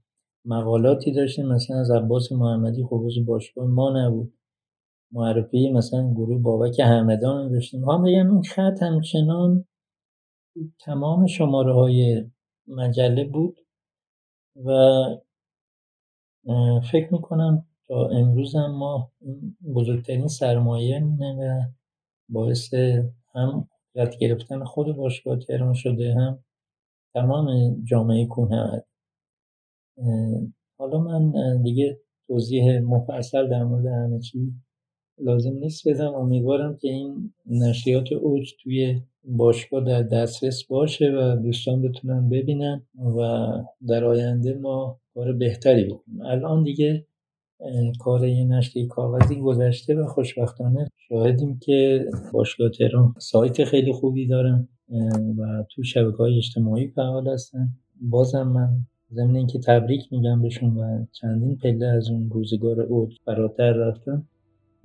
[0.45, 1.45] مقالاتی داشتیم.
[1.45, 4.33] مثلا از عباس محمدی خب باشگاه ما نبود.
[5.11, 7.89] معرفی مثلا گروه بابک همدان داشتیم.
[7.89, 9.65] هم بگم این خط همچنان
[10.79, 12.31] تمام شماره های
[12.67, 13.57] مجله بود
[14.65, 14.71] و
[16.91, 19.11] فکر می‌کنم تا امروز هم ما
[19.75, 21.61] بزرگترین سرمایه و
[22.29, 22.73] باعث
[23.35, 26.43] هم یاد گرفتن خود باشگاه تهران شده هم
[27.13, 28.83] تمام جامعه کنه
[30.79, 34.53] حالا من دیگه توضیح مفصل در مورد همه چی
[35.19, 41.81] لازم نیست بدم امیدوارم که این نشریات اوج توی باشگاه در دسترس باشه و دوستان
[41.81, 42.81] بتونن ببینن
[43.17, 43.47] و
[43.87, 46.21] در آینده ما کار بهتری بکنیم.
[46.21, 47.05] الان دیگه
[47.99, 54.67] کار یه نشریه کاغذی گذشته و خوشبختانه شاهدیم که باشگاه تهران سایت خیلی خوبی دارن
[55.37, 57.69] و تو شبکه های اجتماعی فعال هستن.
[58.01, 58.69] بازم من
[59.13, 64.27] ضمن اینکه تبریک میگم بهشون و چندین پله از اون روزگار اوج فراتر رفتن.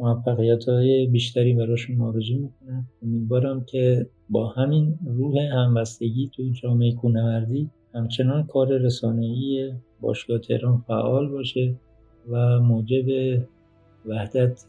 [0.04, 2.86] موفقیت های بیشتری براشون آرزو می‌کنم.
[3.02, 11.28] امیدوارم که با همین روح همبستگی تو جامعه کونوردی همچنان کار رسانه‌ای باشگاه تهران فعال
[11.28, 11.74] باشه
[12.30, 13.04] و موجب
[14.06, 14.64] وحدت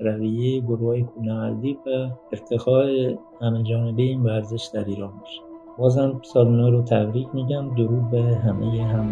[0.00, 5.40] رویه گروه کونوردی و ارتقاء همه جانبه این ورزش در ایران باشه.
[5.78, 7.74] بازم سال رو تبریک میگم.
[7.74, 9.06] درود به همه هم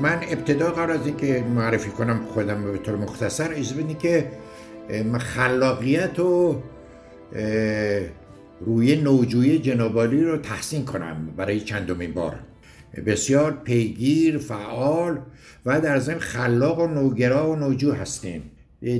[0.00, 4.30] من ابتدا قرار از اینکه معرفی کنم خودم به طور مختصر اجازه بدید که
[5.04, 6.62] من خلاقیت و
[8.60, 12.38] روی نوجوی جنابالی رو تحسین کنم برای چندمین بار.
[13.06, 15.18] بسیار پیگیر فعال
[15.66, 18.42] و در ضمن خلاق و نوگرا و نوجو هستیم.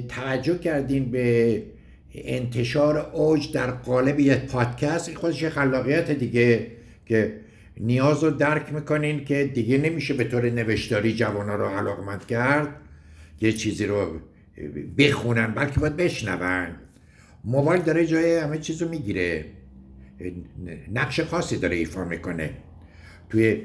[0.08, 1.62] توجه کردیم به
[2.14, 5.14] انتشار اوج در قالب یک پادکست.
[5.14, 6.66] خودش خلاقیت دیگه
[7.06, 7.32] که
[7.80, 12.68] نیاز رو درک می‌کنین که دیگه نمیشه به طور نوشتاری جوانها رو علاقمند کرد
[13.40, 14.20] یه چیزی رو
[14.98, 16.68] بخونن بلکه باید بشنون.
[17.44, 19.44] موبایل داره جای همه چیز رو می‌گیره.
[20.92, 22.50] نقش خاصی داره ایفا می‌کنه.
[23.30, 23.62] توی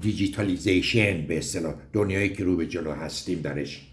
[0.00, 3.86] دیجیتالیزیشن به اصطلاح دنیایی که رو به جلو هستیم درش.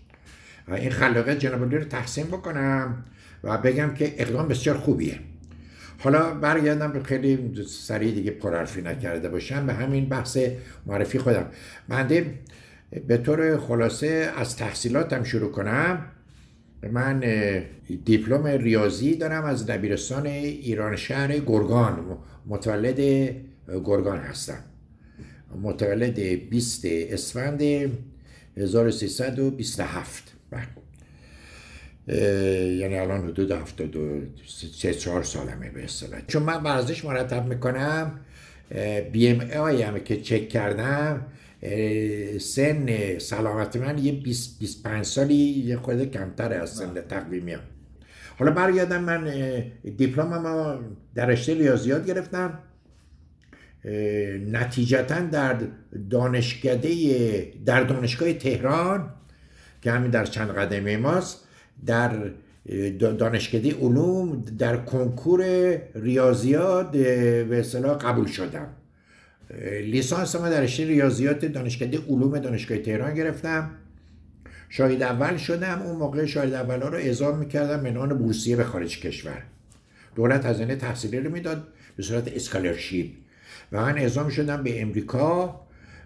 [0.68, 3.06] این خلاقیت جناب رو تحسین بکنم
[3.44, 5.20] و بگم که اقدام بسیار خوبیه.
[6.00, 9.66] حالا برگردم به خیلی سریع دیگه پرحرفی نکرده باشم.
[9.66, 10.38] به همین بحث
[10.86, 11.46] معرفی خودم.
[11.90, 12.40] بنده
[13.08, 16.06] به طور خلاصه از تحصیلاتم شروع کنم.
[16.92, 17.24] من
[18.06, 19.46] دیپلم ریاضی دارم.
[19.46, 22.18] از دبیرستان ایران شهر گرگان.
[22.46, 23.00] متولد
[23.68, 24.64] گرگان هستم.
[25.62, 27.62] متولد 20 اسفند
[28.58, 30.34] 1327
[32.08, 36.22] یعنی الان حدود 73 4 سالمه به اصطلاح.
[36.28, 38.20] چون من ورزش مرتب می‌کنم
[39.12, 41.26] بی ام آی هم که چک کردم
[42.40, 47.60] سن سلامت من یه 20 25 سالی یه خود کمتر از سن تقویمی هم.
[48.40, 49.34] حالا برگردم من
[49.98, 50.80] دیپلمم
[51.16, 52.60] در رشته ریاضیات گرفتم.
[54.52, 55.58] نتیجتا در
[56.10, 59.10] دانشکده در دانشگاه تهران
[59.82, 61.47] که همین در چند قدمه ماست
[61.86, 62.32] در
[63.00, 65.42] دانشکده علوم در کنکور
[65.96, 68.68] ریاضیات به اصطلاح قبول شدم.
[69.82, 73.72] لیسانس ما در رشته ریاضیات دانشکده علوم دانشگاه تهران گرفتم.
[74.70, 78.64] شاهد اول شدم اون موقع شاهد اول ها رو اعزام می‌کردم به عنوان بورسیه به
[78.64, 79.44] خارج کشور.
[80.16, 83.12] دولت هزینه تحصیلی رو می‌داد به صورت اسکالرشیپ.
[83.72, 85.62] و من اعزام شدم به امریکا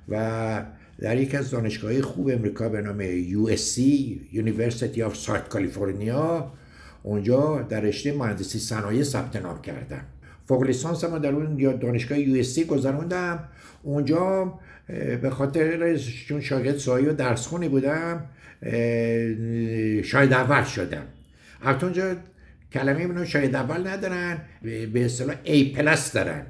[0.09, 0.65] و
[1.01, 3.79] در یک از دانشگاه خوب امریکا به نام USC
[4.33, 6.43] University of South California
[7.03, 10.01] اونجا در رشته مهندسی صنایع ثبت نام کردم
[10.45, 13.39] فوق لیسانس ما در اون دانشگاه USC گذروندم.
[13.83, 14.53] اونجا
[15.21, 18.25] به خاطر چون شاگرد سایی و درس خونی بودم
[20.03, 21.03] شاید اول شدم.
[21.61, 22.15] البته اونجا
[22.73, 26.45] کلمه منو شاید اول ندارن به اصطلاح A پلاس دارن.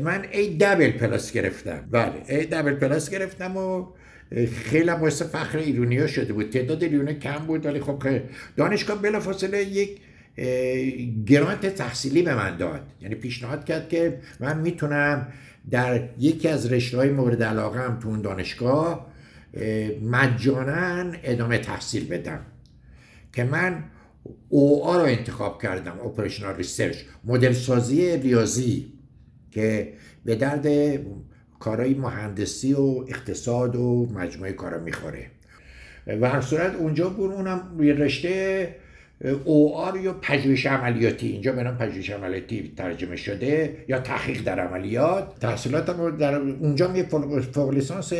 [0.00, 1.88] من A double plus گرفتم.
[1.90, 3.86] بله A double plus گرفتم و
[4.64, 6.50] خیلی باعث فخر ایرونیا شده بود.
[6.50, 8.02] تعداد ایرونی کم بود ولی خب
[8.56, 10.00] دانشگاه بلافاصله یک
[11.26, 12.80] grant تحصیلی به من داد.
[13.00, 15.28] یعنی پیشنهاد کرد که من می‌تونم
[15.70, 19.06] در یکی از رشته های مورد علاقه هم تو اون دانشگاه
[20.02, 22.40] مجانا ادامه تحصیل بدم.
[23.32, 23.84] که من
[24.48, 28.93] او رو انتخاب کردم operational research مدل سازی ریاضی.
[29.54, 29.92] که
[30.24, 30.66] به درد
[31.60, 35.26] کارهای مهندسی و اقتصاد و مجموعه کارا می‌خوره.
[36.06, 38.76] و هر صورت اونجا بود اونم روی رشته
[39.44, 41.28] او آر یا پژوهش عملیاتی.
[41.28, 45.38] اینجا به نام پژوهش عملیاتی ترجمه شده یا تحقیق در عملیات.
[45.40, 47.06] تحصیلاتم در اونجا یه
[47.52, 48.12] فوق لیسانس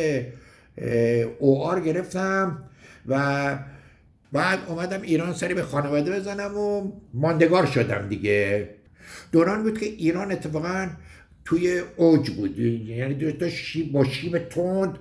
[1.39, 2.63] او آر گرفتم
[3.07, 3.57] و
[4.31, 8.69] بعد اومدم ایران سری به خانواده بزنم و ماندگار شدم دیگه.
[9.31, 10.87] دوران بود که ایران اتفاقا
[11.45, 12.59] توی اوج بود.
[12.59, 14.99] یعنی شیب با شیب تند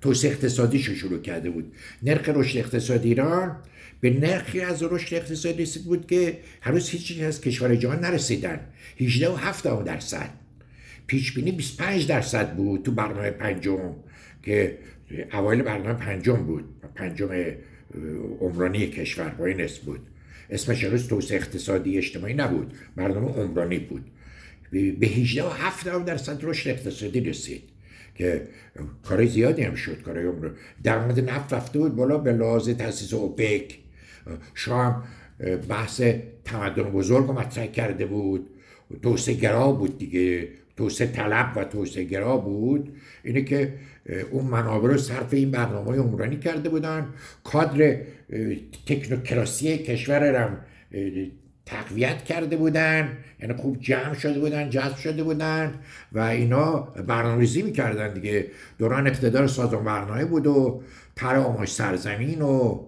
[0.00, 1.72] توسعه اقتصادیش شروع کرده بود.
[2.02, 3.56] نرخ رشد اقتصادی ایران
[4.00, 8.60] به نرخی از رشد اقتصادی رسید بود که هنوز هیچ از کشور جهان نرسیدن.
[9.00, 10.30] 18 و 7 درصد.
[11.06, 13.94] پیش بینی 25 درصد بود تو برنامه پنجم
[14.42, 14.78] که
[15.32, 16.64] اوایل برنامه پنجم بود.
[16.94, 17.28] پنجم
[18.40, 20.00] عمرانی کشور با این اسم بود.
[20.50, 22.72] اسمش هنوز توسعه اقتصادی اجتماعی نبود.
[22.96, 24.04] برنامه عمرانی بود.
[24.74, 27.62] به 18 و 7 درصد رشد اقتصادی رسید
[28.14, 28.48] که
[29.02, 30.50] کار زیادی هم شد کارهای عمر
[30.82, 33.78] درآمد نفت رفته بود بالا به لحاظ تاسیس اوپک.
[34.54, 35.04] شام
[35.68, 36.02] بحث
[36.44, 38.46] تمدن بزرگ مطرح کرده بود.
[39.02, 40.48] توسعه گرا بود دیگه.
[40.76, 42.96] توسعه طلب و توسعه گرا بود.
[43.24, 43.72] اینه که
[44.30, 47.08] اون منابع رو صرف این برنامه عمرانی کرده بودن.
[47.44, 48.00] کادر
[48.86, 50.58] تکنوکراسی کشور هم
[51.66, 53.18] تقویت کرده بودن.
[53.40, 55.74] یعنی خوب جمع شده بودن جذب شده بودن
[56.12, 58.50] و اینا برنامه‌ریزی می‌کردن دیگه.
[58.78, 60.82] دوران اقتدار سازمان برنامه بود و
[61.16, 62.80] تر آماج سرزمین و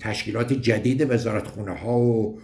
[0.00, 2.40] تشکیلات جدید وزارت خونه ها و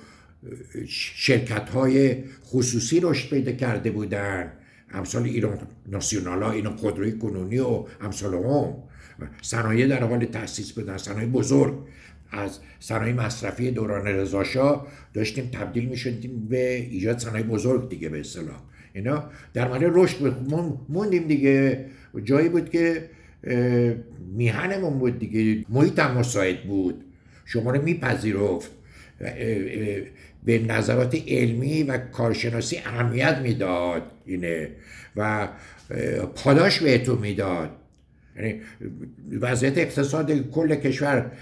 [0.89, 4.53] شرکت های خصوصی رشد پیدا کرده بودن.
[4.93, 8.75] امثال ایران ناسیونال ها ایران خودروی کنونی و امثال هم
[9.43, 11.75] صنایع در حال تاسیس بودن صنایع بزرگ.
[12.35, 18.21] از صنایع مصرفی دوران رضاشاه داشتیم تبدیل می شدیم به ایجاد صنایع بزرگ دیگه به
[18.21, 18.63] اصطلاح.
[18.93, 20.37] اینا در مورد رشد
[20.89, 21.85] موندیم دیگه.
[22.25, 23.11] جایی بود که
[24.37, 25.65] میهنمون بود دیگه.
[25.69, 27.05] محیط هم مساعد بود.
[27.45, 28.71] شما رو میپذیرفت.
[30.45, 34.71] به نظرات علمی و کارشناسی اهمیت می‌داد اینه
[35.17, 35.49] و
[36.35, 37.71] پاداش بهتون می‌داد.
[38.37, 38.61] یعنی
[39.41, 41.33] وضعیت اقتصاد کل کشور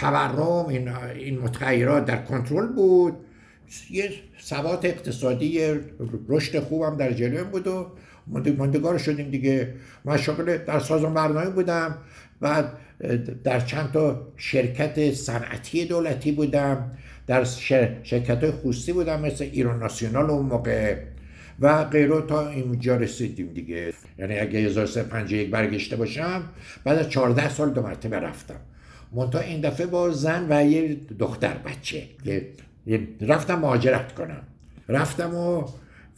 [0.00, 3.14] تورم این, این متغیرات در کنترل بود.
[3.90, 4.10] یه
[4.42, 5.60] ثبات اقتصادی
[6.28, 7.86] رشد خوبم در جلوی بود و
[8.58, 9.74] ماندگار شدیم دیگه.
[10.04, 11.98] من شاغل در سازمان برنامه بودم
[12.40, 12.72] بعد
[13.44, 16.90] در چند تا شرکت صنعتی دولتی بودم.
[17.26, 20.96] در شرکت های خصوصی بودم مثل ایران ناسیونال اون موقع.
[21.60, 23.92] و غیره تا اینجا رسیدیم دیگه.
[24.18, 26.42] یعنی اگه 1351 برگشته باشم
[26.84, 28.60] بعد از 14 سال دو مرتبه رفتم.
[29.12, 32.02] منتها این دفعه با زن و یه دختر بچه.
[33.20, 34.42] رفتم مهاجرت کنم.
[34.88, 35.64] رفتم و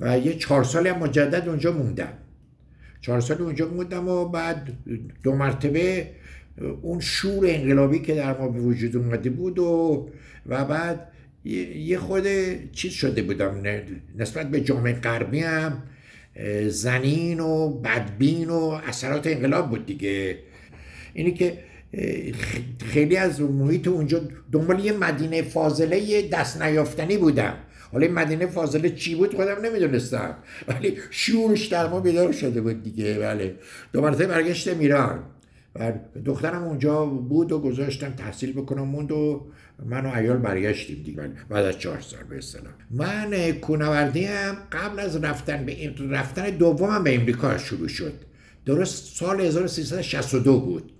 [0.00, 2.12] و یه چهار سالی هم مجدد اونجا موندم.
[3.00, 4.68] چهار سال اونجا موندم و بعد
[5.22, 6.10] دو مرتبه
[6.82, 10.08] اون شور انقلابی که در ما به وجود اومده بود و
[10.46, 11.08] و بعد
[11.44, 12.26] یه خود
[12.72, 13.62] چیز شده بودم.
[14.18, 15.82] نسبت به جامعه غربی هم
[16.68, 20.38] زنین و بدبین و اثرات انقلاب بود دیگه.
[21.14, 21.58] اینی که
[22.84, 24.20] خیلی از محیط اونجا
[24.52, 27.54] دنبال یه مدینه فاضله دست نیافتنی بودم.
[27.92, 30.36] حالا مدینه فاضله چی بود خودم نمی‌دونستم.
[30.68, 33.54] ولی شورش در ما بیدار شده بود دیگه بله.
[33.92, 35.22] دو مرتبه برگشتم ایران.
[35.76, 35.92] و
[36.24, 39.46] دخترم اونجا بود و گذاشتم تحصیل بکنم موند و
[39.86, 41.30] من و ایال برگشتیم دیگه.
[41.48, 42.72] بعد از چهار سال به اصطلاح.
[42.90, 48.12] من کونوردی هم قبل از رفتن به رفتن دومم به امریکا شروع شد.
[48.66, 50.92] درست سال 1362 بود.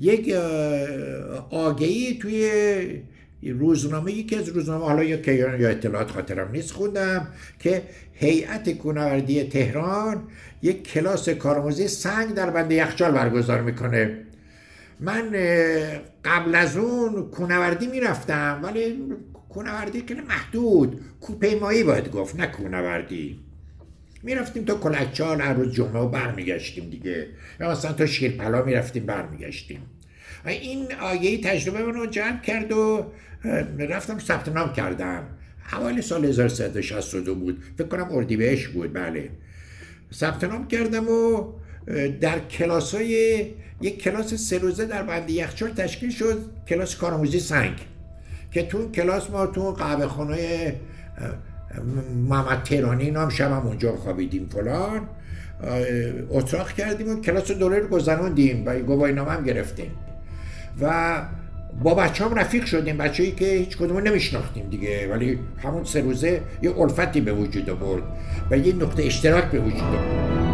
[0.00, 0.34] یک
[1.50, 2.50] آگهی توی
[3.42, 7.82] روزنامه یکی از روزنامه حالا یا کیان یا اطلاعات خاطرم نیست خوندم که
[8.12, 10.22] هیئت کونوردی تهران
[10.62, 14.16] یک کلاس کارآموزی سنگ در بند یخچال برگزار می‌کنه.
[15.00, 15.30] من
[16.24, 19.02] قبل از اون کونوردی می‌رفتم ولی
[19.48, 23.40] کونوردی خیلی محدود کوپیمایی باید گفت نه کونوردی.
[24.22, 27.26] می‌رفتیم تا کلکچال هر روز جمعه و برمیگشتیم دیگه.
[27.60, 29.80] یا مثلا تا شیرپلا می‌رفتیم برمیگشتیم.
[30.46, 33.06] این آیه تجربه رو جمع کرد و
[33.78, 35.24] رفتم ثبت نام کردم.
[35.62, 37.62] حوالی سال 1362 بود.
[37.78, 38.92] فکر کنم اردیبهشت بود.
[38.92, 39.30] بله.
[40.14, 41.52] ثبت نام کردم و
[42.20, 43.46] در کلاس های
[43.80, 46.44] یک کلاس سه روزه در بند یخچال تشکیل شد.
[46.68, 47.74] کلاس کارآموزی سنگ.
[48.52, 50.74] که تو کلاس ما تو قهوه خانه
[52.28, 55.00] محمد تهرانی نام شب اونجا خوابیدیم فلان
[56.30, 59.90] اتراق کردیم و کلاس دوره رو گذروندیم و گواهی نامه هم گرفتیم.
[60.80, 61.22] و
[61.82, 66.40] با بچه هم رفیق شدیم بچه‌ای که هیچ کدوم نمیشناختیم دیگه ولی همون سه روزه
[66.62, 68.02] یه الفتی به وجود آورد
[68.50, 70.49] و یه نقطه اشتراک به وجود آورد.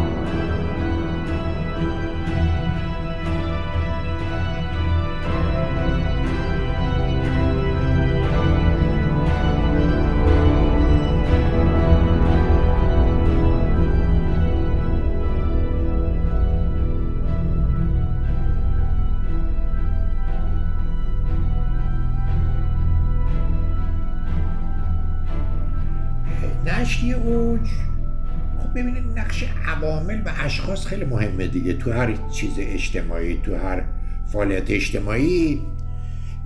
[30.57, 31.73] اشخاص خیلی مهمه دیگه.
[31.73, 33.83] تو هر چیز اجتماعی تو هر
[34.31, 35.61] فعالیت اجتماعی.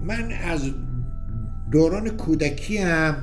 [0.03, 0.71] من از
[1.71, 3.15] دوران کودکی هم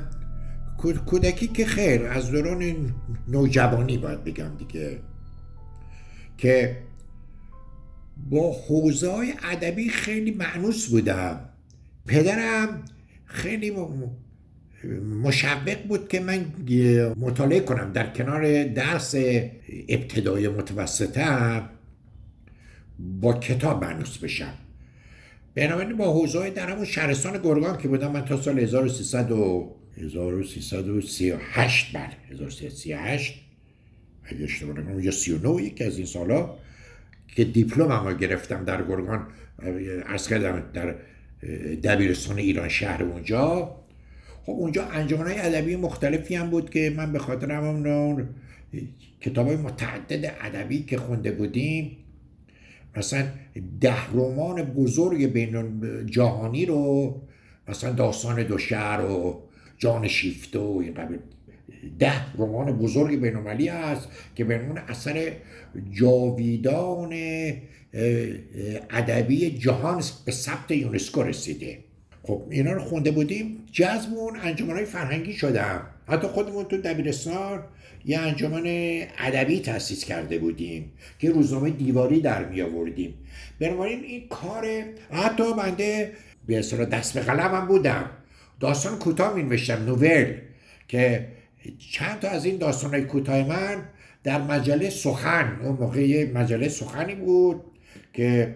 [1.06, 2.94] کودکی که خیر از دوران
[3.28, 4.98] نوجوانی باید بگم دیگه.
[6.38, 6.76] که
[8.30, 11.40] با حوزه ادبی خیلی معنوس بودم.
[12.06, 12.82] پدرم
[13.24, 13.70] خیلی
[15.24, 16.46] مشوق بود که من
[17.16, 19.14] مطالعه کنم در کنار درس
[19.88, 21.62] ابتدای متوسطه
[22.98, 24.54] با کتاب معنوس بشم.
[25.54, 31.96] بنابراین با حوزه در همون شهرستان گرگان که بودم من تا سال 1300 و 1338
[31.96, 33.34] بله 1338
[34.24, 36.54] اگه اشتباه نکنم یا 39 یکی از این سالا
[37.28, 39.26] که دیپلم هم گرفتم در گرگان.
[40.06, 40.94] ارز کردم در
[41.82, 43.74] دبیرستان ایران شهر اونجا.
[44.48, 48.28] خب اونجا های ادبی مختلفی هم بود که من به خاطر همون
[49.20, 51.96] کتاب های متعدد ادبی که خونده بودیم
[52.96, 53.24] مثلا
[53.80, 57.14] ده رمان بزرگ بین جهانی رو
[57.68, 59.42] مثلا داستان دو شهر و
[59.78, 61.18] جان شیفته و این قبیل.
[61.98, 65.32] ده رمان بزرگ بینالمللی هست که به اون اثر
[65.92, 67.12] جاویدان
[68.90, 71.87] ادبی جهان به ثبت یونسکو رسیده.
[72.28, 73.64] خب اینا رو خونده بودیم.
[73.72, 75.86] جذبون های فرهنگی شدم.
[76.08, 77.62] حتی خودمون تو دبیرستان
[78.04, 78.62] یه انجمن
[79.18, 83.14] ادبی تاسیس کرده بودیم که روزنامه دیواری در می آوردیم.
[83.60, 84.66] بنابراین این کار
[85.10, 86.12] حتی بنده
[86.46, 88.10] به اصطلاح دست به قلم هم بودم.
[88.60, 90.34] داستان کوتاه می نوشتم نوول
[90.88, 91.28] که
[91.92, 93.82] چند تا از این داستان های کوتاه من
[94.24, 97.60] در مجله سخن اون موقع مجله سخنی بود
[98.12, 98.54] که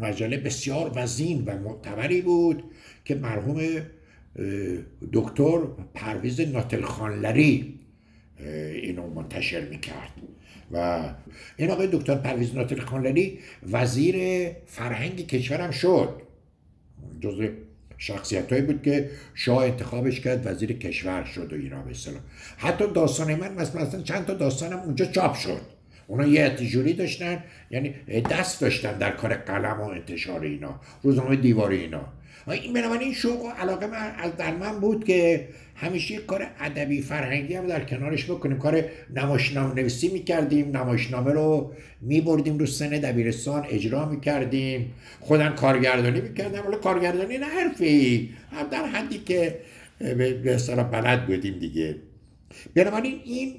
[0.00, 2.64] مجله بسیار وزین و معتبری بود.
[3.06, 3.62] که مرحوم
[5.12, 5.58] دکتر
[5.94, 7.80] پرویز ناتل خانلری
[8.82, 10.12] اینو منتشر می‌کرد.
[10.72, 11.04] و
[11.56, 13.38] این آقای دکتر پرویز ناتل خانلری
[13.72, 16.22] وزیر فرهنگ کشورم شد.
[17.20, 17.48] جز
[17.98, 21.92] شخصیت هایی بود که شاه انتخابش کرد وزیر کشور شد و اینا به
[22.56, 25.60] حتی داستان من مثلا چند تا داستانم اونجا چاپ شد.
[26.06, 27.94] اونا یه اتیجوری داشتن یعنی
[28.30, 32.12] دست داشتن در کار قلم و انتشار اینا روزنامه دیواری اینا.
[32.52, 37.02] این بنابراین شوق و علاقه من از در من بود که همیشه یک کار ادبی
[37.02, 38.58] فرهنگی هم در کنارش بکنیم.
[38.58, 38.84] کار
[39.16, 44.92] نمایشنامه نویسی می‌کردیم نمایشنامه رو میبردیم رو سن دبیرستان اجرا می‌کردیم.
[45.20, 46.66] خودم کارگردانی می‌کردم.
[46.66, 49.58] ولی کارگردانی نه حرفی هم در حدی که
[49.98, 51.96] به اصطلاح بلد بودیم دیگه.
[52.74, 53.54] بنابراین این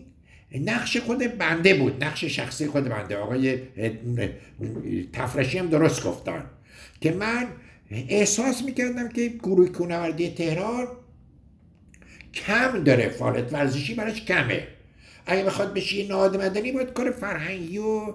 [0.66, 3.18] نقش خود بنده بود نقش شخصی خود بنده.
[3.18, 3.58] آقای
[5.14, 6.44] تفرشی هم درست گفتن
[7.02, 7.48] که من
[7.92, 10.88] احساس می‌کردم که گروه کونوردی تهران
[12.34, 14.68] کم داره فعالیت ورزشی براش کمه.
[15.26, 18.14] اگه بخواد بشه یه نهاد مدنی باید کار فرهنگی و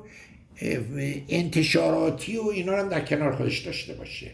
[1.29, 4.31] انتشاراتی و اینا هم در کنار خودش داشته باشه.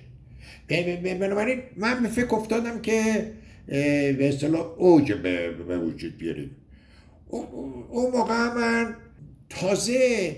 [1.03, 3.33] بنابراین من به فکر افتادم که
[3.67, 6.51] به اصطلاح اوج به وجود بیاریم
[7.29, 8.95] اون موقع من
[9.49, 10.37] تازه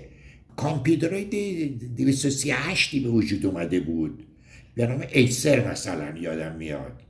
[0.55, 4.23] کامپیوترهای 238 به وجود اومده بود.
[4.75, 7.01] به نام ایسر مثلا یادم میاد.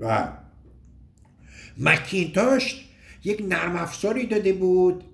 [0.00, 0.28] و
[1.78, 2.84] مکینتاش
[3.24, 5.04] یک نرم افزاری داده بود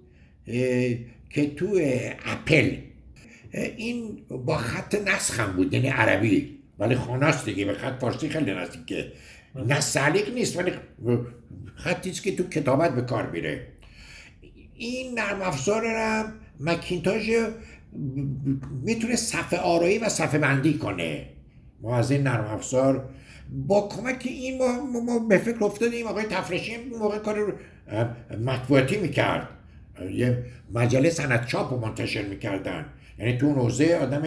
[1.31, 1.81] که تو
[2.25, 2.77] اپل.
[3.77, 6.59] این با خط نسخم بود یعنی عربی.
[6.79, 9.12] ولی خاناست دیگه به خط فارسی خیلی نزدیکه
[9.55, 9.81] نه
[10.35, 10.73] نیست ولی
[11.75, 13.67] خطی که تو کتابت به کار میره.
[14.75, 17.23] این نرم افزار هم مکینتاش
[18.83, 21.27] می‌تونه صفحه آرایی و صفحه بندی کنه.
[21.85, 23.09] ما از این نرم افزار
[23.66, 27.55] با کمک این ما, ما به فکر افتادیم آقای تفرشی موقع کار
[28.45, 29.49] مطبوعاتی می‌کرد.
[30.12, 32.87] یه مجله سند چاپ رو منتشر می‌کردن.
[33.18, 34.22] یعنی تو روزه آدم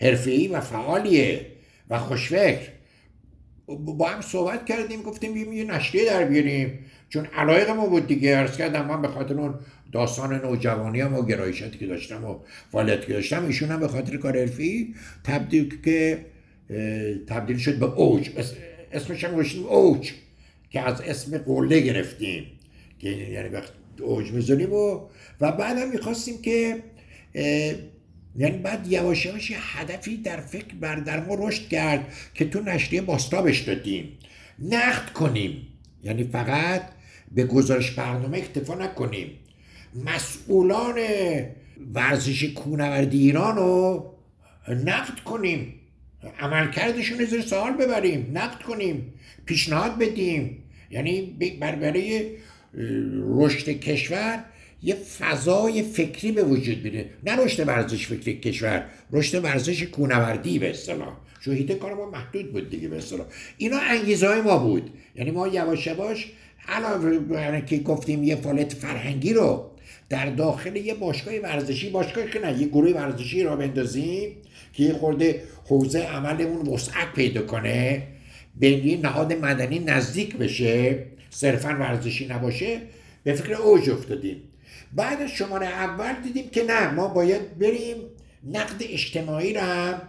[0.00, 1.46] حرفه‌ای و فعالیه
[1.90, 2.68] و خوشفکر.
[3.66, 6.78] با هم صحبت کردیم گفتیم یه نشریه در بیاریم.
[7.12, 9.54] چون علایق ما بود دیگه ارز کردم من به خاطر اون
[9.92, 12.38] داستان نوجوانی هم و گرایشاتی که داشتم و
[12.72, 14.94] فعالیتی که داشتم ایشون هم به خاطر کار حرفی
[15.24, 16.26] تبدیل که
[17.26, 18.30] تبدیل شد به اوج.
[18.92, 20.12] اسمش هم گوشتیم اوج
[20.70, 22.46] که از اسم قله گرفتیم
[22.98, 25.00] که یعنی وقت اوج می‌ذاریم و
[25.40, 26.82] و بعد هم می‌خواستیم که
[28.36, 33.02] یعنی بعد یواش یواش هدفی در فکر بر در ما رشد کرد که تو نشریه
[33.02, 34.18] باستابش دادیم.
[34.58, 35.66] نقد کنیم.
[36.04, 36.82] یعنی فقط
[37.34, 39.30] به گزارش برنامه اکتفا نکنیم.
[40.04, 40.94] مسئولان
[41.94, 44.12] ورزش کونوردی ایران رو
[44.68, 45.74] نقد کنیم.
[46.40, 48.30] عملکردشون رو زیر سوال ببریم.
[48.34, 49.14] نقد کنیم.
[49.46, 50.62] پیشنهاد بدیم.
[50.90, 52.30] یعنی برای
[53.36, 54.44] رشد کشور
[54.82, 60.70] یه فضای فکری به وجود بیاره نه رشد ورزش فکری کشور رشد ورزش کونوردی به
[60.70, 61.16] اصطلاح.
[61.40, 63.26] شهیده کار ما محدود بود دیگه به اصطلاح.
[63.56, 64.90] اینا انگیزه های ما بود.
[65.14, 66.32] یعنی ما یواش یواش
[66.68, 69.70] علاوه که گفتیم یه فعالیت فرهنگی رو
[70.08, 74.36] در داخل یه باشگاه ورزشی باشگاه که نه یه گروه ورزشی را بندازیم
[74.72, 78.02] که یه خورده حوزه عملمون وسعت پیدا کنه
[78.60, 82.80] به یه نهاد مدنی نزدیک بشه صرفا ورزشی نباشه
[83.24, 84.42] به فکر اوج افتادیم.
[84.92, 87.96] بعد از شماره اول دیدیم که نه ما باید بریم
[88.44, 90.02] نقد اجتماعی هم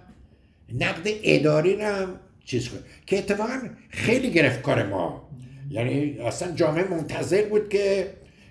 [0.79, 2.83] نقد اداری رو هم چیز کنیم.
[3.05, 5.29] که اتفاقا خیلی گرفت کار ما.
[5.73, 8.07] یعنی اصلا جامعه منتظر بود که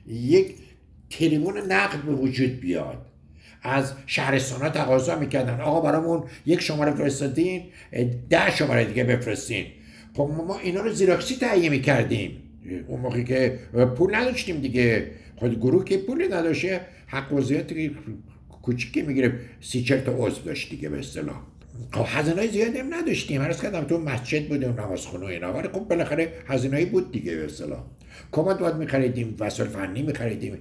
[0.06, 0.54] یک
[1.10, 3.06] تریبون نقد به وجود بیاد.
[3.62, 5.60] از شهرستان ها تقاضا می‌کردن.
[5.60, 7.62] آقا برامون یک شماره فرستادین
[8.30, 9.66] ده شماره دیگه بفرستین.
[10.14, 12.42] خب ما اینا رو زیراکسی تهیه می‌کردیم.
[12.86, 13.58] اون موقعی که
[13.96, 15.10] پول نداشتیم دیگه.
[15.36, 17.72] خود گروه که پول نداشته حق وضعیت
[18.62, 21.40] کوچیکی می‌گیره سی چل تا عضو داشت دیگه به اصطلاح.
[21.92, 23.42] خب هزینه زیادی هم نداشتیم.
[23.42, 25.52] عرض کردم تو مسجد بودیم نمازخونه و اینا.
[25.52, 27.84] ولی خب بالاخره هزینه بود دیگه به اصطلاح.
[28.32, 30.58] کمد باید میخریدیم وسایل فنی میخریدیم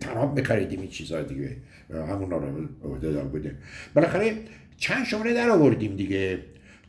[0.00, 1.56] تناب میخریدیم این چیزا دیگه.
[1.92, 3.58] همون رو دار بودیم.
[3.94, 4.34] بالاخره
[4.76, 6.38] چند شماره در آوردیم دیگه.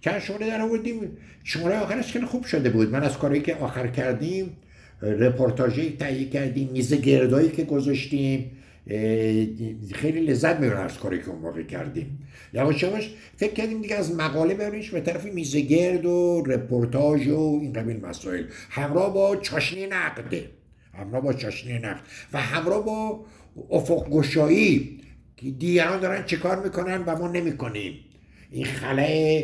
[0.02, 1.18] چند شماره در آوردیم.
[1.44, 2.90] شماره آخرش خیلی خوب شده بود.
[2.90, 4.58] من از کاری که آخر کردیم
[5.02, 8.52] رپورتاجی تهیه کردیم میز گردایی که گذاشتیم.
[9.94, 12.28] خیلی لذت می‌برم از کاری که اون موقع کردیم.
[12.54, 17.74] یواش یواش فکر کردیم دیگه از مقاله بریش به طرف میزگرد و رپورتاج و این
[17.74, 18.44] قبیل مسائل.
[18.70, 20.50] همراه با چاشنی نقده
[20.94, 22.02] همراه با چاشنی نقد.
[22.34, 23.26] و همراه با
[23.70, 25.00] افق گشایی
[25.38, 27.94] که دیگران دارن چه کار می‌کنن و ما نمی‌کنیم.
[28.52, 29.44] این خلای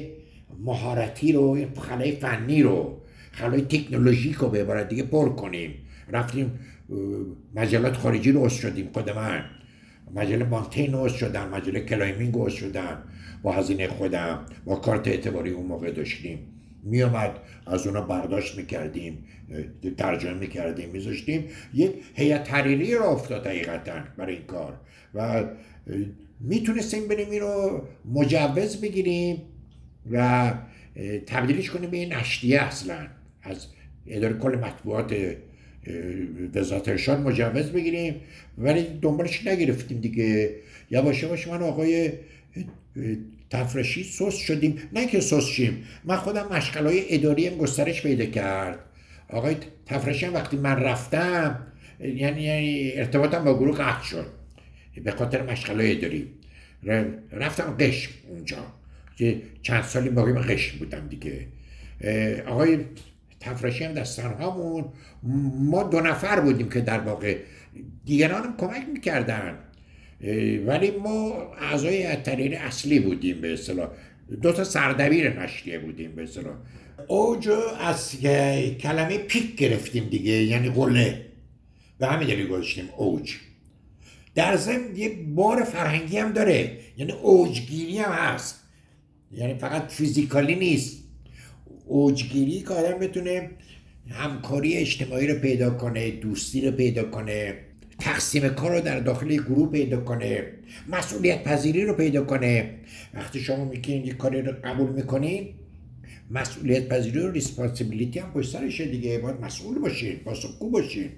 [0.59, 5.73] مهارتی رو این خلای فنی رو خلای تکنولوژیک رو به عبارت دیگه پر کنیم.
[6.11, 6.59] رفتیم
[7.55, 9.45] مجلات خارجی رو است شدیم خود من.
[10.15, 13.03] مجله مانتین رو شدم مجله کلایمینگ رو شدم.
[13.43, 16.39] با هزینه خودم با کارت اعتباری اون موقع داشتیم.
[16.83, 19.25] میومد از اونا برداشت می‌کردیم
[19.97, 21.45] ترجمه می‌کردیم میذاشتیم.
[21.73, 24.79] یک هیئت تحریری رو افتاد حقیقتا برای این کار.
[25.13, 25.43] و
[26.39, 29.41] می‌تونستیم بریم این رو مجوز بگیریم
[30.11, 30.53] و
[31.27, 33.07] تبدیلش کنیم به این نشریه اصلا.
[33.41, 33.67] از
[34.07, 35.15] اداره کل مطبوعات
[36.55, 38.15] وزارت ارشاد مجوز بگیریم.
[38.57, 40.55] ولی دنبالش نگرفتیم دیگه.
[40.91, 42.11] یواش یواش من آقای
[43.49, 44.77] تفرشی سوس شدیم.
[44.93, 45.83] نه که سوس شیم.
[46.03, 48.79] من خودم مشغلای اداریم گسترش پیدا کرد.
[49.29, 51.67] آقای تفرشی هم وقتی من رفتم
[51.99, 54.25] یعنی, ارتباطم با گروه قطع شد.
[55.03, 56.27] به خاطر مشغلای اداری.
[57.31, 58.57] رفتم قشم اونجا.
[59.61, 61.47] چند سالی باقی من قشم بودم دیگه.
[62.47, 62.77] آقای
[63.39, 63.97] تفرشی هم
[64.41, 64.85] همون
[65.59, 67.38] ما دو نفر بودیم که در واقع.
[68.05, 69.57] دیگران هم کمک می‌کردن.
[70.65, 73.89] ولی ما اعضای اتریر اصلی بودیم به اصطلاح.
[74.41, 76.55] دو تا سردبیر نشریه بودیم به اصطلاح.
[77.07, 78.21] اوج از
[78.81, 81.25] کلمه پیک گرفتیم دیگه یعنی قله.
[81.99, 83.35] به همین دلیل گذاشتیم اوج.
[84.35, 86.77] در ضمن یه بار فرهنگی هم داره.
[86.97, 88.63] یعنی اوجگیری هم هست.
[89.31, 91.03] یعنی فقط فیزیکالی نیست.
[91.88, 93.49] اوجگیری که آدم بتونه
[94.09, 97.53] همکاری اجتماعی رو پیدا کنه دوستی رو پیدا کنه
[97.99, 100.43] تقسیم کار رو در داخل گروه پیدا کنه
[100.89, 102.73] مسئولیت پذیری رو پیدا کنه.
[103.13, 105.49] وقتی شما می‌کنین یه کاری رو قبول می‌کنین
[106.31, 109.19] مسئولیت پذیری و ریسپانسیبیلیتی هم پشت سرشه دیگه.
[109.19, 111.09] باید مسئول باشین پاسخگو باشین.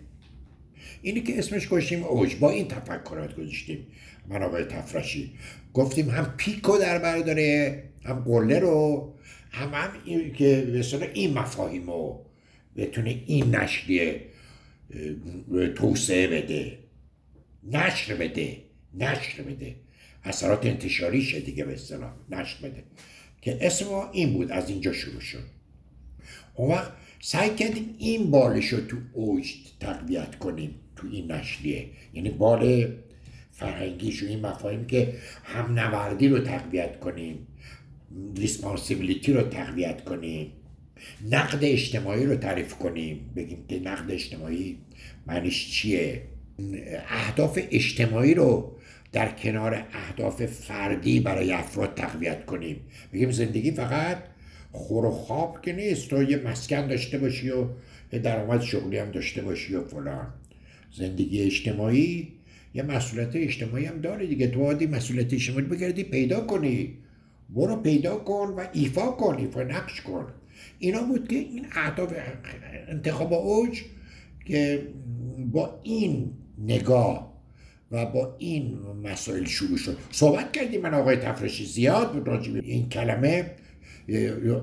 [1.02, 2.36] اینی که اسمش گذاشتیم اوج.
[2.36, 3.88] با این تفکرات گذاشتیم.
[4.30, 5.32] منابع تفرشی.
[5.74, 9.10] گفتیم هم پیکو در بر داره هم قله رو
[9.50, 10.68] هم هم این که
[11.00, 12.26] به این مفاهیم رو
[12.76, 14.22] بتونه این نشریه
[15.76, 16.78] توسعه بده.
[17.64, 18.58] نشر بده.
[18.94, 19.76] نشر بده.
[20.24, 22.14] اثرات انتشاریشه دیگه به اصطلاح.
[22.30, 22.84] نشر بده.
[23.42, 25.44] که اسم ما این بود از اینجا شروع شد.
[26.56, 26.92] اون وقت
[27.22, 31.90] سعی کردیم این بالش رو تو اوج تقویت کنیم تو این نشریه.
[32.14, 32.88] یعنی بال
[33.52, 37.48] فرهنگیش و این مفاهیم که هم نوردی رو تقویت کنیم.
[38.38, 40.52] ریسپانسیبیلیتی رو تقویت کنیم.
[41.32, 43.20] نقد اجتماعی رو تعریف کنیم.
[43.36, 44.78] بگیم که نقد اجتماعی
[45.28, 46.22] معنیش چیه؟
[47.10, 48.76] اهداف اجتماعی رو
[49.12, 52.80] در کنار اهداف فردی برای افراد تقویت کنیم.
[53.14, 54.18] بگیم زندگی فقط
[54.72, 56.10] خور و خواب که نیست.
[56.10, 57.66] تو یه مسکن داشته باشی و
[58.14, 60.28] یه درآمد شغلی هم داشته باشی و فلان.
[60.94, 62.28] زندگی اجتماعی
[62.74, 64.48] یه مسئولیت اجتماعی هم داره دیگه.
[64.48, 66.94] تو عادی مسئولیت اجتماعی بگردی پیدا کنی.
[67.56, 70.28] برو پیدا کن و ایفا کن ایفا نقش کن.
[70.80, 72.14] اینا بود که این اهداف
[72.88, 73.84] انتخاب اوج
[74.46, 74.88] که
[75.38, 77.30] با این نگاه
[77.92, 79.98] و با این مسائل شروع شد.
[80.12, 83.52] صحبت کردیم من آقای تفرشی زیاد راجع به این کلمه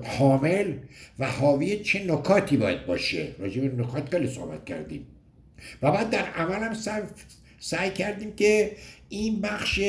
[0.03, 0.73] حامل
[1.19, 3.27] و حاوی چه نکاتی باید باشه.
[3.39, 5.07] راجع نکات خیلی صحبت کردیم.
[5.81, 6.73] و بعد در عمل هم
[7.59, 8.71] سعی کردیم که
[9.09, 9.79] این بخش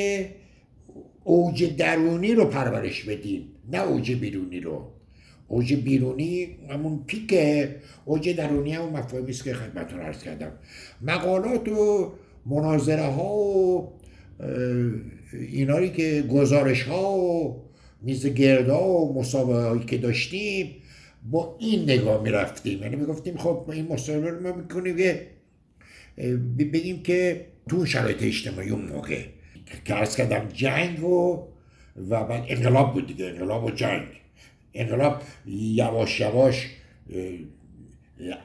[1.29, 4.93] اوج درونی رو پرورش بدیم نه اوج بیرونی رو.
[5.49, 7.77] اوج بیرونی همون پیکه.
[8.05, 10.53] اوج درونی هم مفاهیمی است که خدمتتون عرض کردم.
[11.03, 12.13] مقالات و
[12.47, 13.93] مناظره ها و
[15.33, 17.57] اینایی که گزارش ها و
[18.03, 20.77] میز گردا و مسابقه هایی که داشتیم
[21.31, 25.27] با این نگاه می رفتیم یعنی می‌گفتیم خب این مسابقه رو ما می‌کنیم که
[26.59, 29.38] بگیم که تو شرایط اجتماعی اون موقع
[29.69, 31.45] که کردم جنگ و
[32.11, 34.07] و بعد انقلاب بود دیگه انقلاب و جنگ.
[34.75, 36.67] انقلاب یواش یواش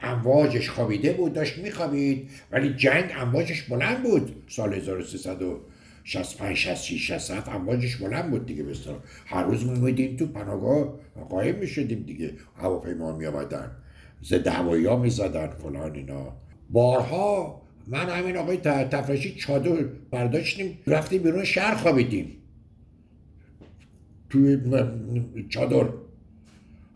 [0.02, 4.42] امواجش خوابیده بود داشت میخوابید ولی جنگ امواجش بلند بود.
[4.48, 10.94] سال 1365 66 67 امواجش بلند بود دیگه بسیار هر روز میمودیم تو پناهگاه
[11.30, 12.30] قایم می‌شدیم دیگه.
[12.56, 13.76] هواپیما می آمدن
[14.24, 16.36] ضد هوایی ها می‌زدن فلان اینا.
[16.70, 22.36] بارها من همین آقای تفرشی چادر برداشتیم رفتیم بیرون شهر خوابیدیم.
[24.30, 24.58] توی
[25.48, 25.88] چادر.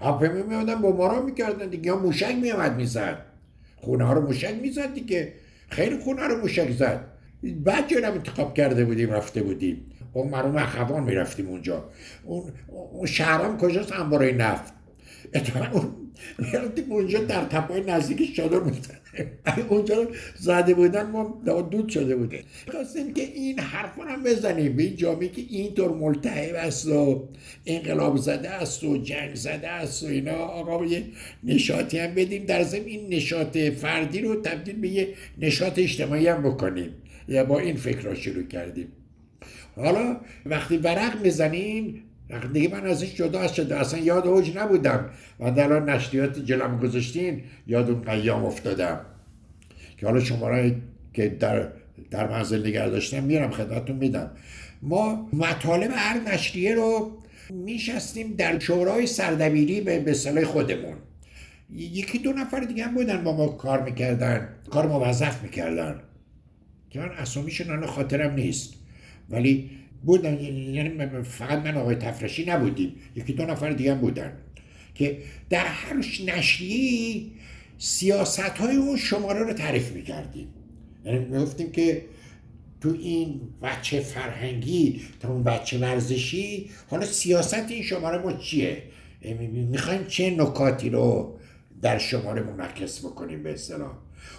[0.00, 3.24] هواپیما میادن بمباران می‌کردن دیگه یا موشک میامد می‌زد.
[3.76, 5.32] خونه ها رو موشک می‌زد دیگه.
[5.68, 7.04] خیلی خونه رو موشک زد.
[7.64, 9.90] بعد جانم انتخاب کرده بودیم رفته بودیم.
[10.12, 11.90] اون مرحوم اخوان می‌رفتیم اونجا.
[12.24, 14.72] اون, اون شهرام کجاست؟ انبارای نفت.
[15.34, 16.07] اتفاقا اون
[16.38, 18.98] می‌رفتیم اونجا در تپای نزدیک چادر می‌زنه
[19.68, 20.06] اونجا رو
[20.36, 24.76] زده بودن ما دود شده بوده خواستیم که این حرف هم بزنیم.
[24.76, 27.28] به این جامعه که اینطور ملتهب است و
[27.66, 31.04] انقلاب زده است و جنگ زده است و اینا آقا یه
[31.44, 32.44] نشاطی هم بدیم.
[32.44, 36.90] در ضمن این نشاط فردی رو تبدیل به یه نشاط اجتماعی هم بکنیم.
[37.28, 38.88] یا با این فکر را شروع کردیم.
[39.76, 42.02] حالا وقتی ورق می‌زنیم
[42.52, 45.10] دیگه من ازش جدا شده اصلا یاد اوج نبودم
[45.40, 49.00] و در نشریات جلم گذاشتین یاد اون قیام افتادم.
[49.96, 50.74] که حالا شماره
[51.12, 51.68] که در
[52.10, 54.30] در منزل نگه داشتم میرم خدمتتون میدم.
[54.82, 57.18] ما مطالب هر نشریه رو
[57.50, 60.96] میشستیم در شورای سردبیری به به خودمون.
[61.74, 66.00] یکی دو نفر دیگه هم بودن با ما کار می‌کردن کار موظف می‌کردن.
[66.90, 68.74] که من اسامیشون الان خاطرم نیست.
[69.30, 69.70] ولی
[70.02, 72.96] بودن یعنی فقط من آقای تفرشی نبودیم.
[73.16, 74.32] یکی دو نفر دیگه هم بودن.
[74.94, 75.18] که
[75.50, 75.96] در هر
[76.26, 77.22] نشریه
[77.78, 80.48] سیاست های اون شماره رو تعریف می‌کردیم.
[81.04, 82.04] یعنی می‌گفتیم که
[82.80, 88.82] تو این بچه فرهنگی تا اون بچه ورزشی حالا سیاست این شماره ما چیه؟
[89.52, 91.38] می‌خوایم چه نکاتی رو
[91.82, 93.92] در شماره منعکس بکنیم به اصطلاح؟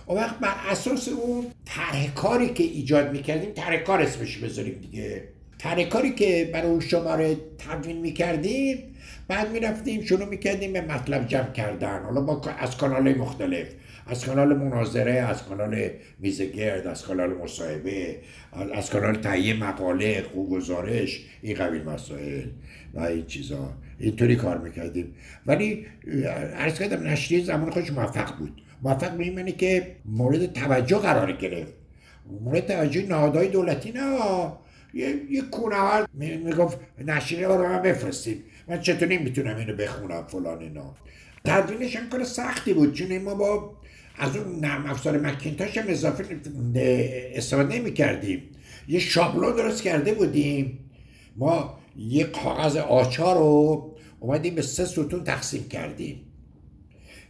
[0.06, 5.24] اون وقت بر اساس اون طرح کاری که ایجاد می‌کردیم طرح کار اسمش بذاریم دیگه.
[5.60, 8.96] طرح کاری که برای اون شماره تدوین می‌کردیم
[9.28, 12.04] بعد می‌رفتیم شروع می‌کردیم به مطلب جمع کردن.
[12.04, 13.68] حالا با از کانال مختلف
[14.08, 15.90] از کانال مناظره از کانال
[16.20, 18.16] میزگرد از کانال مصاحبه
[18.74, 22.46] از کانال تهیه مقاله خوب گزارش این قبیل مسائل
[22.94, 23.74] و این چیزا.
[24.00, 25.16] اینطوری کار می‌کردیم.
[25.46, 25.86] ولی
[26.56, 28.62] عرض کردم نشریه زمان خودش موفق بود.
[28.84, 31.74] موفق به این که مورد توجه قرار گرفت.
[32.42, 34.18] مورد توجه نهادهای دولتی نه
[34.94, 38.44] یه, یه کونورد می‌گفت نشریه رو من بفرستیم.
[38.68, 40.96] من چطوری می‌تونم اینو بخونم فلان اینا.
[41.46, 43.78] تدوینش هم کار سختی بود چون ما با
[44.18, 46.40] از اون نرم افزار مکینتاش هم اضافه
[47.36, 48.42] استفاده نمی کردیم.
[48.88, 50.80] یه شابلون درست کرده بودیم.
[51.36, 56.22] ما یه کاغذ آچار رو اومدیم به سه ستون تقسیم کردیم.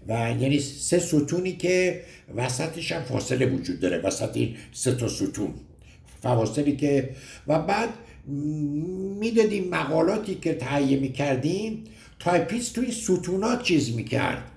[0.07, 2.01] و یعنی سه ستونی که
[2.35, 5.53] وسطش هم فاصله وجود داره وسط این سه تا ستون.
[6.21, 7.09] فواصلی که
[7.47, 7.89] و بعد
[9.19, 11.83] می‌دادیم مقالاتی که تهیه می‌کردیم
[12.19, 14.51] تایپیست توی ستونات چیز می‌کرد.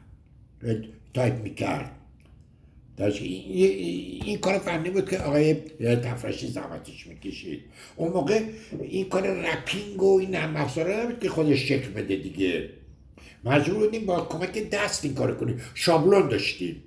[1.15, 1.91] تایپ می‌کرد.
[2.99, 7.61] این کار فنی بود که آقای تفرشی زحمتش می‌کشید.
[7.97, 8.43] اون موقع
[8.83, 12.69] این کار رپینگ و این افزاره نبود که خودش شکل بده دیگه.
[13.45, 15.61] مجبور بودیم با کمک دست این کار کنیم.
[15.75, 16.83] شابلون داشتیم.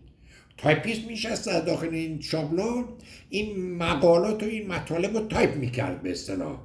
[0.58, 2.86] تایپیست میشست در داخل این شابلون.
[3.30, 6.60] این مقالات و این مطالب رو تایپ می‌کرد به اصطلاح.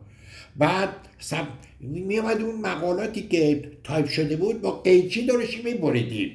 [0.57, 0.89] بعد
[1.19, 1.47] سب...
[1.81, 6.31] میامد اون مقالاتی که تایپ شده بود با قیچی دارشی میبریدیم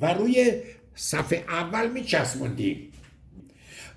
[0.00, 0.52] و روی
[0.94, 2.92] صفحه اول میچسبوندیم.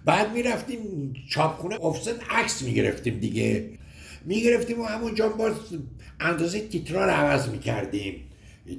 [0.05, 3.69] بعد می‌رفتیم چاپخونه افست عکس می‌گرفتیم دیگه.
[4.26, 5.53] می‌گرفتیم و همونجا باز
[6.19, 8.15] اندازه تیترا رو عوض می‌کردیم.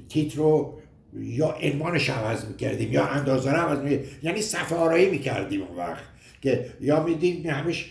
[0.09, 0.79] تیتر رو
[1.19, 4.09] یا عنوانش عوض می‌کردیم یا اندازه رو عوض می‌کردیم.
[4.23, 6.03] یعنی صفحه آرایی می‌کردیم اون وقت
[6.41, 7.85] که یا میدیم همش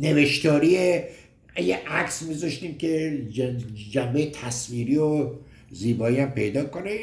[0.00, 1.00] نوشتاری
[1.56, 3.22] یه عکس میذاشتیم که
[3.90, 5.30] جنبه تصویری و
[5.70, 6.98] زیبایی هم پیدا کنه.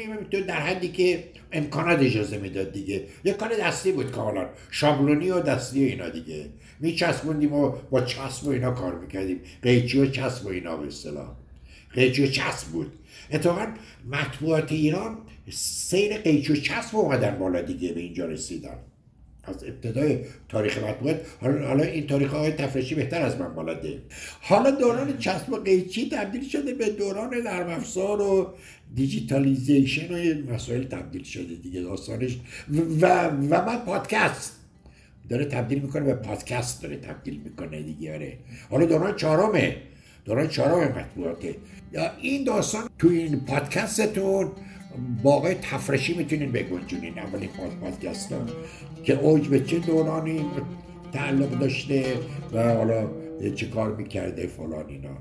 [0.48, 3.02] در حدی که امکانات اجازه می‌داد دیگه.
[3.24, 6.44] یه کار دستی بود کاملا شابلونی و دستی و اینا دیگه.
[6.80, 9.40] میچسبوندیم و با چسب و اینا کار می‌کردیم.
[9.62, 11.28] قیچی و چسب و اینا به اصطلاح.
[11.94, 12.92] قیچی و چسب بود.
[13.30, 13.66] اتفاقا
[14.10, 15.18] مطبوعات ایران
[15.50, 18.76] سیر قیچی و چسب اومدن بالا دیگه به اینجا رسیدن.
[19.44, 20.18] از ابتدای
[20.48, 24.02] تاریخ مطبوعات حالا این تاریخ های تفرشی بهتر از من بلده
[24.40, 28.54] حالا دوران چسب و قیچی تبدیل شده به دوران نرم افزار و
[28.94, 32.38] دیجیتالیزیشن و مسائل تبدیل شده دیگه داستانش.
[33.00, 34.56] و و من پادکست
[35.28, 38.38] داره تبدیل می‌کنه به پادکست داره تبدیل می‌کنه دیگه آره.
[38.70, 39.76] حالا دوران چهارمه.
[40.24, 41.54] دوران چهارم مطبوعاته.
[41.92, 44.50] یا این داستان تو این پادکستتون
[45.22, 47.48] با آقای تفرشی می‌تونین بگنجونین اولین
[47.80, 48.34] پادکست
[49.04, 50.44] که اوج به چه دورانی
[51.12, 52.04] تعلق داشته
[52.52, 53.06] و حالا
[53.54, 55.16] چه کار می‌کرده فلان اینا.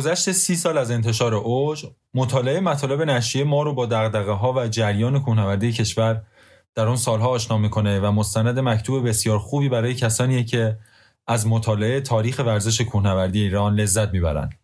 [0.00, 4.68] گذشت سی سال از انتشار اوج مطالعه مطالب نشریه ما رو با دغدغه ها و
[4.68, 6.22] جریان کوهنوردی کشور
[6.74, 10.78] در اون سالها آشنا می‌کنه و مستند مکتوب بسیار خوبی برای کسانیه که
[11.26, 14.54] از مطالعه تاریخ ورزش کوهنوردی ایران لذت می‌برند.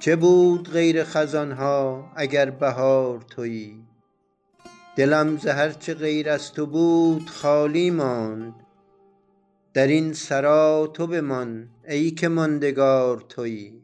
[0.00, 3.82] چه بود غیر خزانها اگر بهار تویی؟
[4.96, 8.65] دلم ز هرچه غیر از تو بود خالی ماند.
[9.76, 13.82] در این سرا تو بمان ای که ماندگار تویی.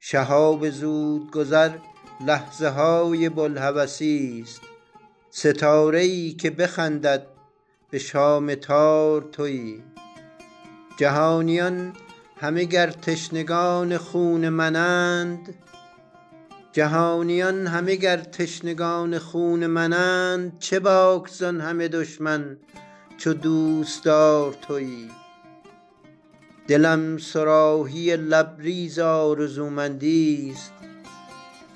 [0.00, 1.70] شهاب زودگذر
[2.26, 4.60] لحظه های بوالهوسی است.
[5.30, 7.26] ستاره ای که بخندد
[7.90, 9.82] به شام تار تویی.
[10.96, 11.92] جهانیان
[12.36, 15.54] همه گر تشنگان خون منند
[16.72, 22.56] جهانیان همه گر تشنگان خون منند چه باک همه دشمن
[23.20, 25.10] چو دوستدار تویی.
[26.68, 30.72] دلم صراحی لبریز آرزومندی است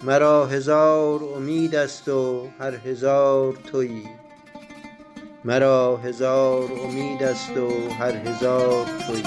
[0.03, 4.05] مرا هزار امید است و هر هزار تویی.
[5.45, 9.25] مرا هزار امید است و هر هزار تویی.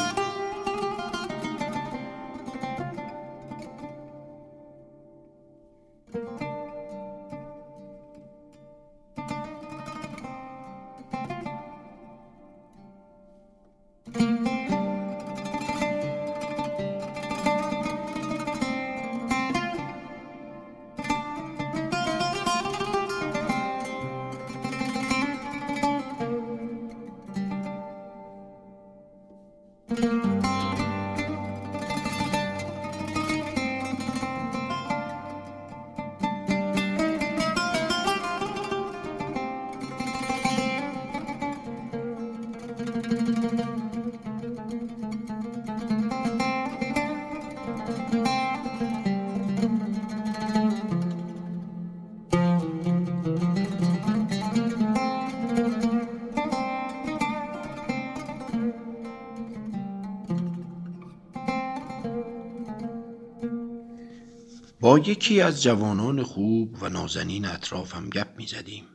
[64.95, 68.85] یکی از جوانان خوب و نازنین اطرافم گپ می زدیم.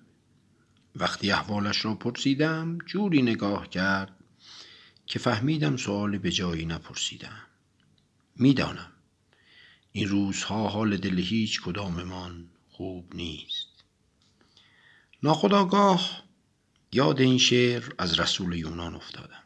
[0.96, 4.16] وقتی احوالش را پرسیدم جوری نگاه کرد
[5.06, 7.42] که فهمیدم سوال به جایی نپرسیدم.
[8.36, 8.92] می‌دانم
[9.92, 13.68] این روزها حال دل هیچ کداممان خوب نیست.
[15.22, 16.22] ناخداگاه
[16.92, 19.42] یاد این شعر از رسول یونان افتادم.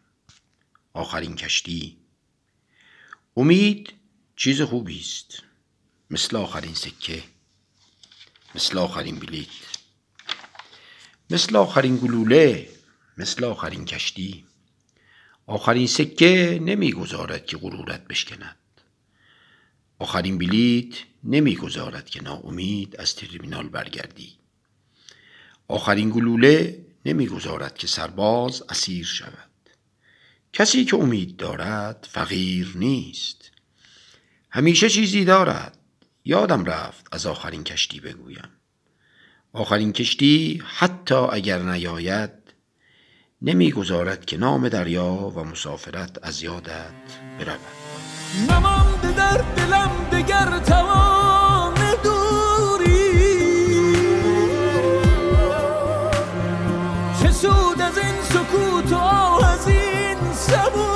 [0.93, 1.97] آخرین کشتی.
[3.37, 3.93] امید
[4.37, 5.46] چیز خوبی است.
[6.11, 7.23] مثل آخرین سکه
[8.55, 9.49] مثل آخرین بلیت
[11.31, 12.69] مثل آخرین گلوله
[13.19, 14.45] مثل آخرین کشتی.
[15.47, 18.57] آخرین سکه نمی‌گذارد که غرورت بشکند.
[19.99, 20.95] آخرین بلیت
[21.25, 24.33] نمی‌گذارد که ناامید از ترمینال برگردی.
[25.69, 29.51] آخرین گلوله نمی‌گذارد که سرباز اسیر شود.
[30.53, 33.51] کسی که امید دارد فقیر نیست.
[34.51, 35.76] همیشه چیزی دارد.
[36.29, 38.49] یادم رفت از آخرین کشتی بگویم.
[39.53, 42.31] آخرین کشتی حتی اگر نیاید
[43.43, 46.95] نمی‌گذارد که نام دریا و مسافرت از یادت
[47.39, 47.61] برود.
[48.51, 51.75] نمانده در دلم دگر توان
[52.05, 53.97] دوری.
[57.23, 58.97] چه سود از این سکوت و
[59.45, 60.96] از این صبوری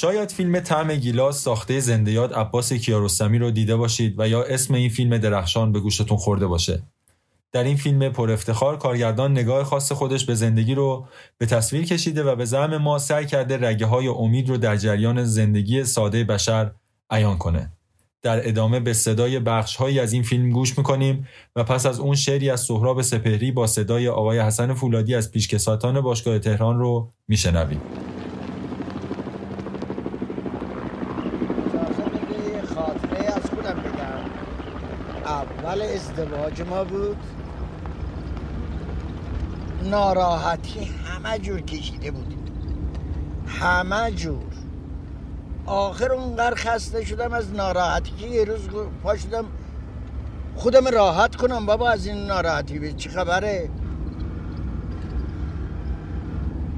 [0.00, 4.74] شاید فیلم طعم گیلاس ساخته زنده یاد عباس کیارستمی رو دیده باشید و یا اسم
[4.74, 6.82] این فیلم درخشان به گوشتون خورده باشه.
[7.52, 11.06] در این فیلم پر افتخار کارگردان نگاه خاص خودش به زندگی رو
[11.38, 15.24] به تصویر کشیده و به زعم ما سعی کرده رگه های امید رو در جریان
[15.24, 16.70] زندگی ساده بشر
[17.10, 17.72] عیان کنه.
[18.22, 22.14] در ادامه به صدای بخش هایی از این فیلم گوش می‌کنیم و پس از اون
[22.14, 27.80] شعری از سهراب سپهری با صدای آقای حسن فولادی از پیشکساتان باشگاه تهران رو میشنویم.
[31.74, 34.30] اجازه بده یه خاطره از خودم بگم
[35.24, 35.82] اول
[36.20, 37.16] ازدواج ما بود.
[39.90, 42.44] ناراحتی همه جور کشیده بودیم
[43.46, 44.52] همه جور.
[45.66, 48.68] آخر اونقدر خسته شدم از ناراحتی که یه روز
[49.02, 49.44] پا شدم.
[50.56, 52.78] خودم راحت کنم بابا از این ناراحتی.
[52.78, 53.70] به چی خبره؟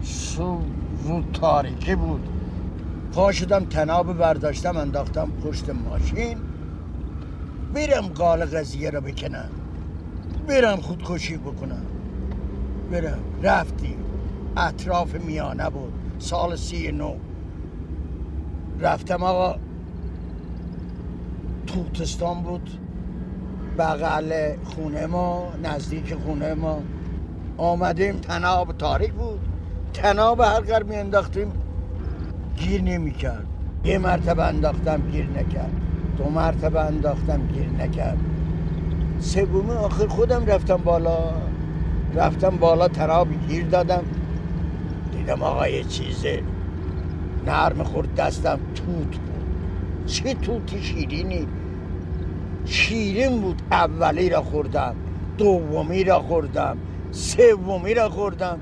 [0.03, 0.64] صبح
[1.05, 2.28] رو تاریکی بود.
[3.12, 6.51] پا شدم تناب برداشتم انداختم پشت ماشین.
[7.75, 9.51] برم قال قضیه رو بکنم.
[10.49, 11.87] برم خودکشی بکنم.
[12.91, 13.18] برم.
[13.43, 13.97] رفتیم.
[14.57, 15.93] اطراف میانه بود.
[16.18, 17.14] سال سی نو
[18.81, 19.59] رفتم آقا.
[21.66, 22.70] توتستان بود.
[23.79, 26.83] بغل خونه ما نزدیک خونه ما.
[27.57, 28.18] آمدیم.
[28.18, 29.41] تناب تاریک بود.
[29.95, 31.53] تناب هر قرار می انداختیم.
[32.57, 33.47] گیر نمی‌کرد.
[33.85, 35.91] یه مرتبه انداختم گیر نکرد.
[36.18, 38.18] دو مرتبه انداختم گیر نکرد.
[39.18, 41.18] سومی آخر خودم رفتم بالا.
[42.14, 44.04] رفتم بالا تراب گیر دادم.
[45.12, 46.42] دیدم آقا یه چیزه
[47.46, 49.46] نرم خورد دستم توت بود.
[50.06, 51.46] چه توتی شیرینی.
[52.64, 54.94] شیرین بود اولی را خوردم
[55.38, 56.76] دومی را خوردم
[57.10, 58.58] سومی را خوردم.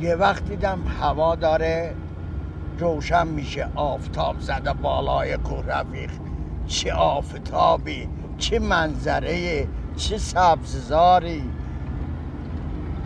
[0.00, 1.94] یه وقت دیدم هوا داره
[2.78, 6.10] روشن میشه آفتاب زده بالای کوه رفیق
[6.72, 8.08] چه آفتابی.
[8.38, 11.50] چه منظره چه سبززاری.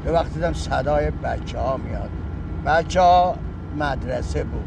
[0.04, 2.10] به وقت دیدم صدای بچه ها میاد.
[2.66, 3.36] بچه ها
[3.76, 4.64] مدرسه بود.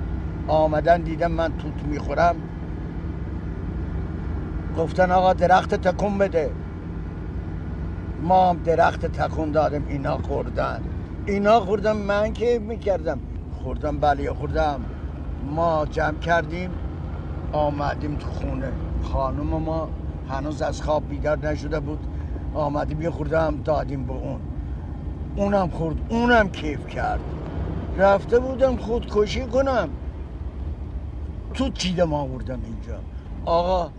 [0.48, 2.36] آمدن دیدم من توت می‌خورم.
[4.78, 6.52] گفتن آقا درخت تکون بده.
[8.22, 10.82] ما هم درخت تکون دادیم اینا خوردن.
[11.26, 13.20] اینا خوردم من که می‌کردم؟
[13.64, 14.86] خوردم بله خوردم.
[15.46, 16.70] ما جمع کردیم
[17.52, 18.89] آمدیم تو خونه.
[19.02, 19.90] خانم ما
[20.30, 22.00] هنوز از خواب بیدار نشده بود.
[22.54, 24.40] آمدیم یه خوردم دادیم به اون.
[25.36, 27.20] اونم خورد اونم کیف کرد.
[27.98, 29.90] رفته بودم خودکشی کنم.
[31.54, 33.00] توت چیدم آوردم اینجا؟
[33.46, 33.92] آقا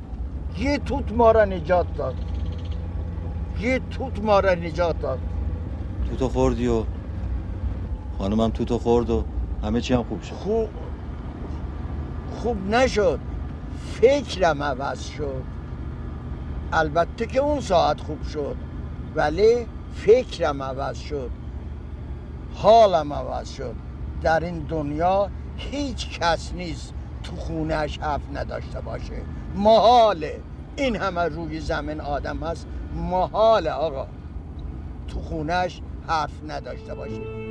[0.58, 2.14] یه توت ما را نجات داد.
[3.60, 5.18] یه توت ما را نجات داد.
[6.10, 6.84] تو تو خوردی و
[8.18, 9.24] خانمم تو تو خورد و
[9.62, 10.34] همه چی هم خوب شد.
[10.34, 10.68] خوب
[12.30, 13.20] خوب نشد.
[13.80, 15.42] فکرم عوض شد.
[16.72, 18.56] البته که اون ساعت خوب شد
[19.14, 21.30] ولی فکرم عوض شد.
[22.54, 23.74] حالم عوض شد.
[24.22, 29.22] در این دنیا هیچ کس نیست تو خونهش حرف نداشته باشه.
[29.54, 30.40] محاله.
[30.76, 32.66] این همه روی زمین آدم هست.
[32.94, 34.06] محاله آقا.
[35.08, 37.49] تو خونهش حرف نداشته باشه.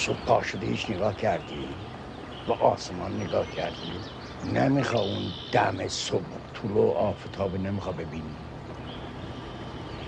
[0.00, 1.76] صبح شده هیچ نگاه کردی؟
[2.46, 4.08] به آسمان نگاه کردی؟
[4.42, 8.36] نمیخوا اون دم صبح طلوع آفتاب نمیخوا ببینی؟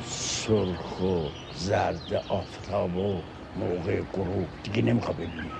[0.02, 3.24] سرخ و زرد آفتاب و
[3.56, 5.52] موقع غروب دیگه نمیخوا ببینی؟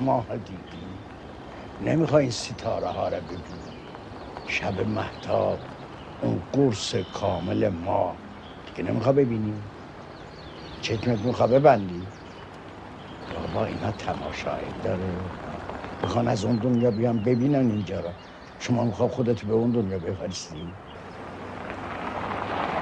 [0.00, 1.00] ماه دیدی؟
[1.80, 3.72] نمیخوا این ستاره ها رو ببینی؟
[4.46, 5.60] شب محتاب
[6.20, 8.20] اون قرص کامل ما
[8.66, 9.62] دیگه نمیخوا ببینی؟
[10.80, 12.12] چشمت میخوا ببندی؟
[13.32, 15.32] بابا اینا تماشایی داره
[16.02, 18.16] می‌خوان از اون دنیا بیان ببینن اینجا را
[18.58, 20.78] شما میخوا خودت به اون دنیا بفرستی؟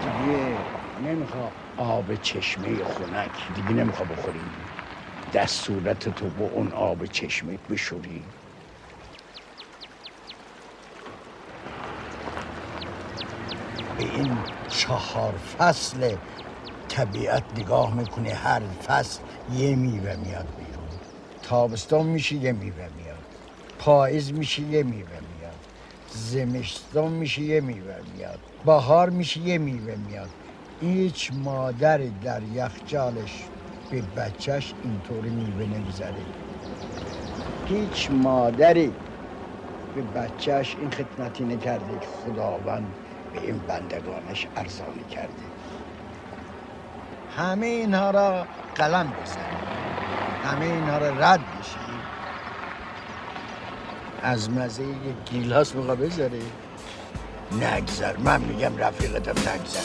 [0.01, 4.69] دیگه نمیخوا آب چشمه خونک دیگه نمیخوا بخوری.
[5.35, 8.35] دستورت تو با اون آب چشمه بشوری.
[13.99, 16.19] به این چهار فصل
[16.89, 21.01] طبیعت نگاه می‌کنه هر فصل یه میوه میاد بیرون.
[21.43, 23.27] تابستان میشه یه میوه میاد.
[23.79, 25.67] پاییز میشه یه میوه میاد.
[26.09, 28.41] زمستان میشه یه میوه میاد.
[28.65, 30.35] بهار میشه یه میوه میاد.
[30.81, 33.51] هیچ مادری در یخچالش
[33.91, 36.27] به بچهش اینطوری میوه نمی‌ذاره
[37.65, 39.01] هیچ مادری
[39.95, 42.01] به بچهش این خدمتی نکرده.
[42.01, 42.97] خداوند
[43.33, 45.50] به این بندگانش ارزانی کرده.
[47.37, 49.71] همه اینها را قلم بزنید
[50.45, 51.81] همه اینها را رد بشید
[54.23, 56.41] از مزه یک گیلاس بقا بذاره
[57.53, 58.17] نگذر.
[58.17, 59.81] من میگم رفیقتم نگذر.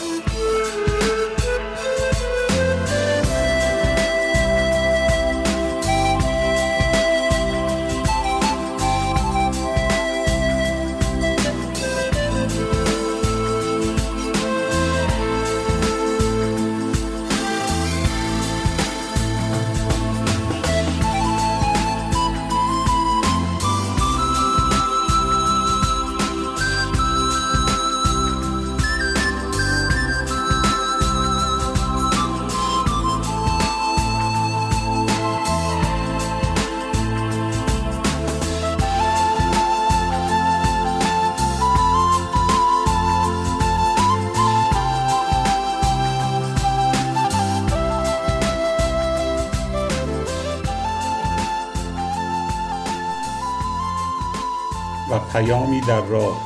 [55.10, 56.42] و پیامی در راه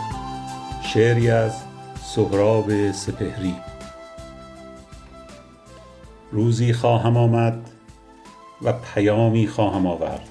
[0.83, 1.63] شعری از
[2.03, 3.55] سهراب سپهری.
[6.33, 7.71] روزی خواهم آمد
[8.63, 10.29] و پیامی خواهم آورد.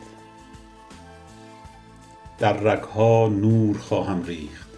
[2.40, 4.70] در رگها نور خواهم ریخت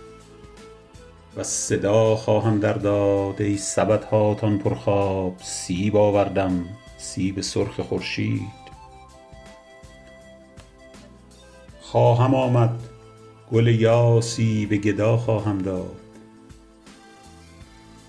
[1.38, 6.66] و صدا خواهم در داد ای سبد هاتان پرخواب سیب آوردم
[6.98, 8.62] سیب سرخ خورشید.
[11.82, 12.91] خواهم آمد
[13.52, 15.96] گل یاسی به گدا خواهم داد.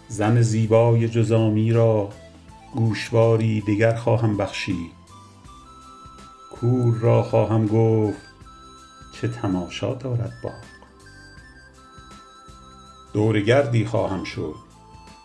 [0.08, 2.08] زن زیبای جزامی را
[2.74, 4.92] گوشواری دگر خواهم بخشید.
[6.52, 8.20] کور را خواهم گفت
[9.12, 10.52] چه تماشا دارد باغ.
[13.12, 14.54] دور گردی خواهم شد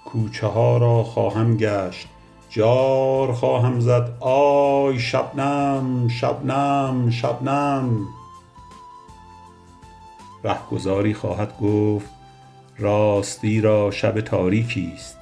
[0.06, 2.08] کوچه ها را خواهم گشت.
[2.50, 8.08] جار خواهم زد آی شبنم شبنم شبنم.
[10.48, 12.10] رهگذاری خواهد گفت
[12.78, 15.18] راستی را شب تاریکی است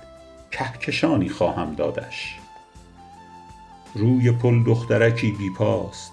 [0.52, 2.40] کهکشانی خواهم دادش.
[3.96, 6.12] روی پل دخترکی بی پاست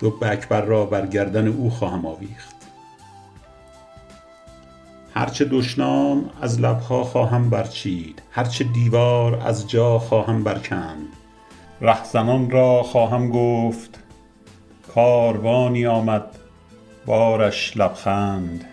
[0.00, 2.56] دو اکبر را بر گردن او خواهم آویخت.
[5.14, 11.08] هرچه دشنام از لبها خواهم برچید هرچه دیوار از جا خواهم برکند.
[11.80, 13.98] رهزنان را خواهم گفت
[14.94, 16.37] کاروانی آمد
[17.08, 18.64] بارش لبخند.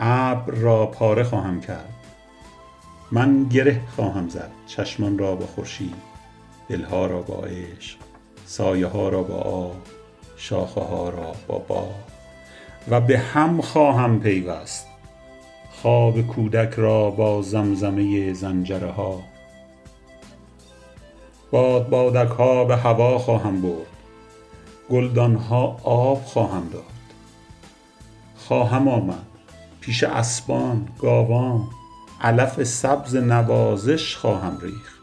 [0.00, 1.94] ابر را پاره خواهم کرد.
[3.12, 5.94] من گره خواهم زد چشمان را با خورشید
[6.68, 7.98] دلها را با عشق
[8.46, 9.76] سایه ها را با آب
[10.36, 11.94] شاخه ها را با باد.
[12.88, 14.86] و به هم خواهم پیوست.
[15.82, 19.20] خواب کودک را با زمزمه زنجره ها
[21.50, 23.86] باد بادک ها به هوا خواهم برد.
[24.90, 26.93] گلدان ها آب خواهم داد.
[28.48, 29.26] خواهم آمد.
[29.80, 31.68] پیش اسبان گاوان
[32.20, 35.00] علف سبز نوازش خواهم ریخت.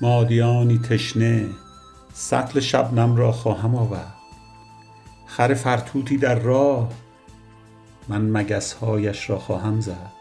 [0.00, 1.48] مادیانی تشنه
[2.12, 4.14] سطل شبنم را خواهم آورد.
[5.26, 6.88] خر فرتوتی در راه
[8.08, 10.12] من مگس هایش را خواهم زد.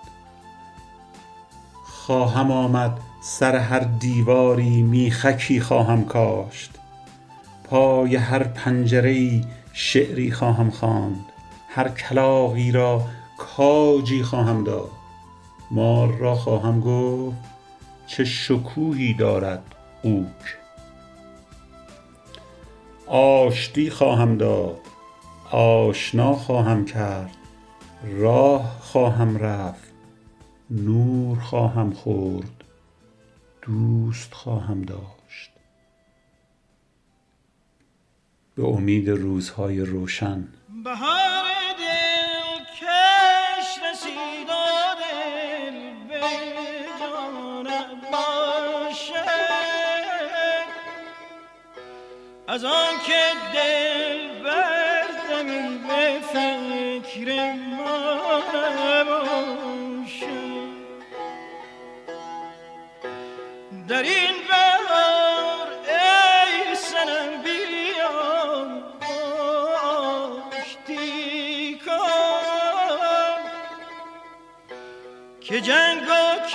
[1.83, 6.71] خواهم آمد سر هر دیواری میخکی خواهم کاشت.
[7.63, 9.41] پای هر پنجره
[9.73, 11.25] شعری خواهم خواند.
[11.67, 13.01] هر کلاغی را
[13.37, 14.91] کاجی خواهم داد.
[15.71, 17.37] مار را خواهم گفت
[18.07, 20.57] چه شکوهی دارد قوک
[23.07, 24.79] آشتی خواهم داد.
[25.51, 27.35] آشنا خواهم کرد.
[28.03, 29.93] راه خواهم رفت.
[30.71, 32.63] نور خواهم خورد.
[33.61, 35.22] دوست خواهم داشت
[38.55, 40.47] به امید روزهای روشن.
[40.83, 41.43] بهار
[41.79, 44.53] دل کش رسید و
[44.99, 45.77] دل
[46.09, 46.21] به
[46.99, 47.67] جان
[48.11, 49.25] باشه.
[52.47, 53.21] از آن که
[53.53, 58.41] دل بر زمین به فکر ما
[58.99, 60.27] نباشه.
[63.87, 64.72] در این بهار
[75.53, 76.47] که جنگ و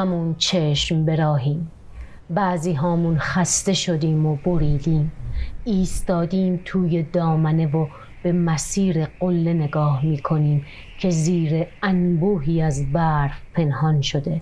[0.00, 1.70] هممون چشم براهیم.
[2.30, 5.12] بعضی هامون خسته شدیم و بریدیم.
[5.64, 7.86] ایستادیم توی دامنه و
[8.22, 10.64] به مسیر قله نگاه می‌کنیم
[10.98, 14.40] که زیر انبوهی از برف پنهان شده.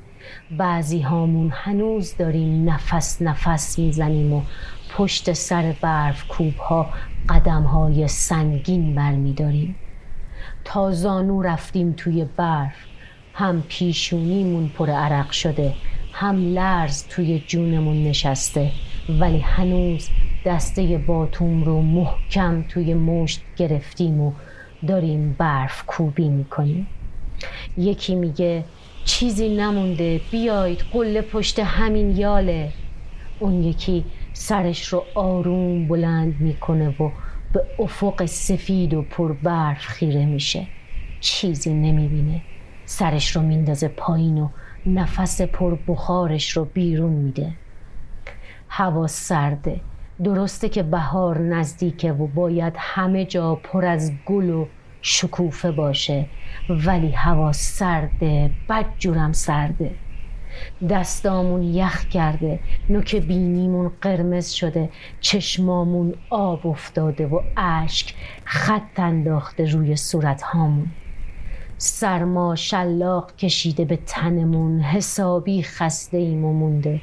[0.59, 4.43] بعضی هامون هنوز داریم نفس نفس می‌زنیم و
[4.97, 6.87] پشت سر برف کوب ها
[7.29, 9.77] قدم های سنگین برمیداریم.
[10.65, 12.88] تا زانو رفتیم توی برف.
[13.39, 15.75] هم پیشونیمون پر عرق شده
[16.13, 18.71] هم لرز توی جونمون نشسته
[19.21, 20.09] ولی هنوز
[20.45, 24.33] دسته باتوم رو محکم توی مشت گرفتیم و
[24.87, 26.87] داریم برف کوبی می‌کنیم.
[27.77, 28.65] یکی میگه
[29.05, 32.73] چیزی نمونده بیایید قله پشت همین یاله.
[33.39, 37.11] اون یکی سرش رو آروم بلند می‌کنه و
[37.53, 40.67] به افق سفید و پر برف خیره میشه.
[41.21, 42.41] چیزی نمی‌بینه.
[42.89, 44.49] سرش رو میندازه پایین و
[44.87, 47.53] نفس پر بخارش رو بیرون میده.
[48.69, 49.81] هوا سرده.
[50.25, 54.67] درسته که بهار نزدیکه و باید همه جا پر از گل و
[55.03, 56.27] شکوفه باشه
[56.69, 59.91] ولی هوا سرده بدجورم سرده.
[60.91, 64.91] دستامون یخ کرده نوک بینیمون قرمز شده
[65.21, 70.91] چشمامون آب افتاده و اشک خط انداخته روی صورت هامون
[71.81, 77.01] سرما شلاق کشیده به تنمون حسابی خسته ایم و مونده.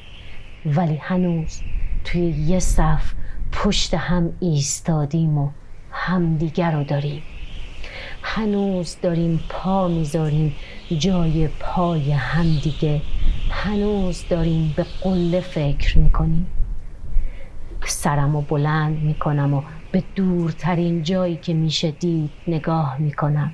[0.65, 1.61] ولی هنوز
[2.03, 3.13] توی یه صف
[3.51, 5.49] پشت هم ایستادیم و
[5.91, 7.21] همدیگر رو داریم.
[8.21, 10.55] هنوز داریم پا می‌ذاریم
[10.99, 13.01] جای پای همدیگه.
[13.49, 16.47] هنوز داریم به قله فکر می‌کنیم.
[17.85, 19.61] سرم و بلند می‌کنم و
[19.91, 23.53] به دورترین جایی که میشه دید نگاه می‌کنم.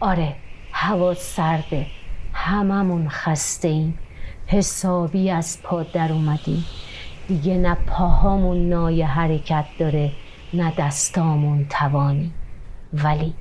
[0.00, 0.34] آره
[0.80, 1.86] هوا سرده.
[2.32, 3.98] هممون خسته ایم.
[4.46, 6.64] حسابی از پا در اومدیم.
[7.28, 10.12] دیگه نه پاهامون نای حرکت داره
[10.54, 12.30] نه دستامون توانی.
[12.92, 13.34] ولی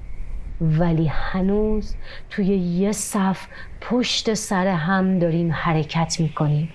[0.62, 1.96] ولی هنوز
[2.30, 3.48] توی یه صف
[3.82, 6.70] پشت سر هم داریم حرکت می‌کنیم.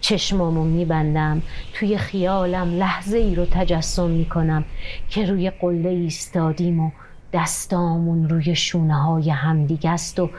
[0.00, 1.42] چشمامو میبندم
[1.74, 4.64] توی خیالم لحظه ای رو تجسم می‌کنم
[5.08, 6.90] که روی قله ایستادیم و
[7.32, 10.30] دستامون روی شونه های همدیگه است و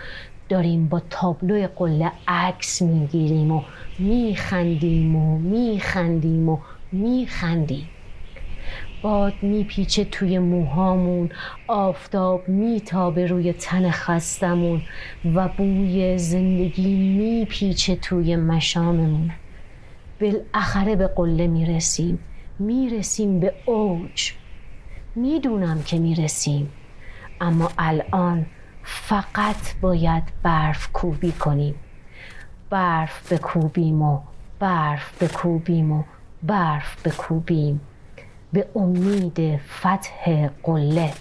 [0.49, 3.61] داریم با تابلو قله عکس می‌گیریم و
[3.99, 6.57] میخندیم و میخندیم و
[6.91, 7.89] میخندیم.
[9.01, 11.29] باد میپیچه توی موهامون
[11.67, 14.81] آفتاب میتابه روی تن خستمون
[15.35, 19.31] و بوی زندگی میپیچه توی مشاممون.
[20.21, 22.19] بالاخره به قله می‌رسیم
[22.59, 24.33] می‌رسیم به اوج.
[25.15, 26.69] می‌دونم که می‌رسیم.
[27.43, 28.45] اما الان
[28.83, 31.75] فقط باید برف کوبی کنیم.
[32.69, 34.19] برف بکوبیم و
[34.59, 36.03] برف بکوبیم و
[36.43, 37.81] برف بکوبیم.
[38.53, 41.13] به امید فتح قله.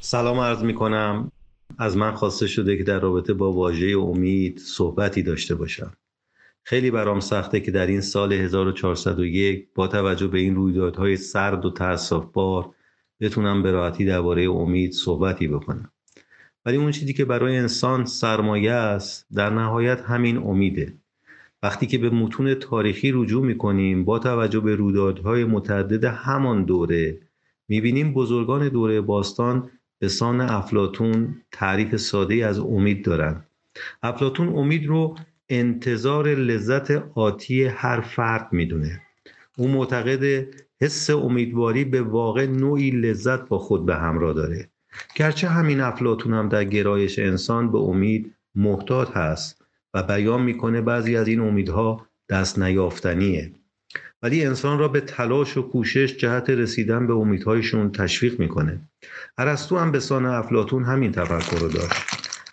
[0.00, 1.32] سلام عرض می کنم
[1.78, 5.92] از من خواسته شده که در رابطه با واژه امید صحبتی داشته باشم.
[6.62, 12.20] خیلی برام سخته که در این سال 1401 با توجه به این رویدادهای سرد و
[12.32, 12.74] بار
[13.20, 15.92] بتونم به راحتی درباره امید صحبتی بکنم.
[16.66, 20.94] ولی اون چیزی که برای انسان سرمایه است در نهایت همین امیده.
[21.62, 27.18] وقتی که به متون تاریخی رجوع می‌کنیم با توجه به رویدادهای متعدد همان دوره
[27.68, 33.46] می‌بینیم بزرگان دوره باستان به سان افلاتون تعریف ساده از امید دارند.
[34.02, 35.16] افلاتون امید رو
[35.50, 39.02] انتظار لذت آتی هر فرد می‌دونه.
[39.56, 40.46] او معتقد
[40.80, 44.70] حس امیدواری به واقع نوعی لذت با خود به همراه داره.
[45.14, 49.64] گرچه همین افلاتون هم در گرایش انسان به امید محتاط هست
[49.94, 53.52] و بیان می‌کنه بعضی از این امیدها دست نیافتنیه.
[54.22, 58.80] ولی انسان را به تلاش و کوشش جهت رسیدن به امیدهایشون تشویق می‌کنه.
[59.38, 62.09] ارسطو هم به سان افلاتون همین تفکر رو داشت.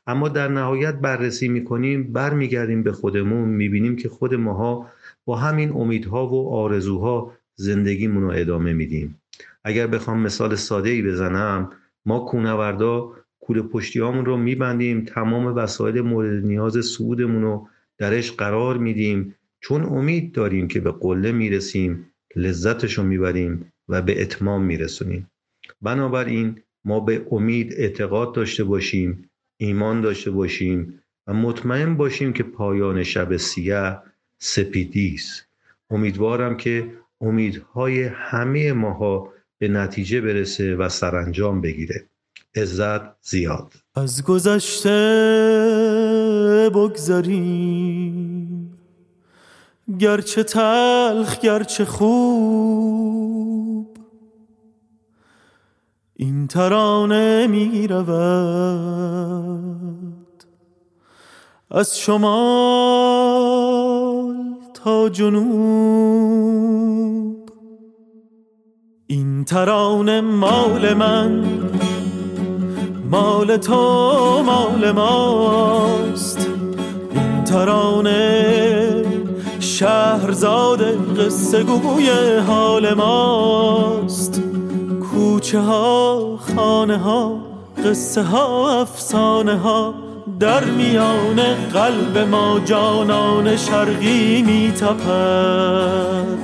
[0.07, 4.87] اما در نهایت بررسی می‌کنیم برمیگردیم به خودمون می‌بینیم که خود ماها
[5.25, 9.21] با همین امیدها و آرزوها زندگیمون رو ادامه میدیم.
[9.63, 11.71] اگر بخوام مثال ساده ای بزنم
[12.05, 17.67] ما کونوردا کوله پشتیامون رو میبندیم تمام وسایل مورد نیاز سعودمون رو
[17.97, 19.35] درش قرار میدیم.
[19.59, 25.31] چون امید داریم که به قله می‌رسیم لذتش رو می‌بریم و به اتمام میرسونیم.
[25.81, 29.26] بنابراین ما به امید اعتقاد داشته باشیم
[29.57, 34.03] ایمان داشته باشیم و مطمئن باشیم که پایان شب سیاه
[34.39, 35.47] سپیدی است.
[35.89, 42.05] امیدوارم که امیدهای همه ماها به نتیجه برسه و سرانجام بگیره.
[42.55, 43.73] عزت زیاد.
[43.95, 44.89] از گذشته
[46.75, 48.73] بگذاریم
[49.99, 52.56] گرچه تلخ گرچه خوب
[56.19, 58.07] این ترانه می رود
[61.71, 62.27] از شمال
[64.73, 65.49] تا جنوب.
[69.07, 71.45] این ترانه مال من
[73.11, 76.49] مال تو مال ماست.
[77.11, 79.05] این ترانه
[79.59, 80.81] شهرزاد
[81.19, 82.09] قصه گوی
[82.47, 84.46] حال ماست.
[85.27, 87.37] کوچه ها خانه ها
[87.85, 89.93] قصه ها افسانه ها.
[90.39, 91.41] در میان
[91.73, 96.37] قلب ما جانان شرقی می تپد.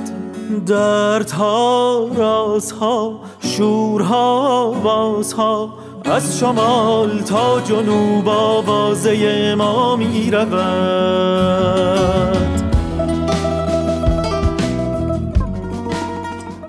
[0.66, 5.68] دردها رازها شورها بازها.
[6.04, 10.30] از شمال تا جنوب آوازه ما می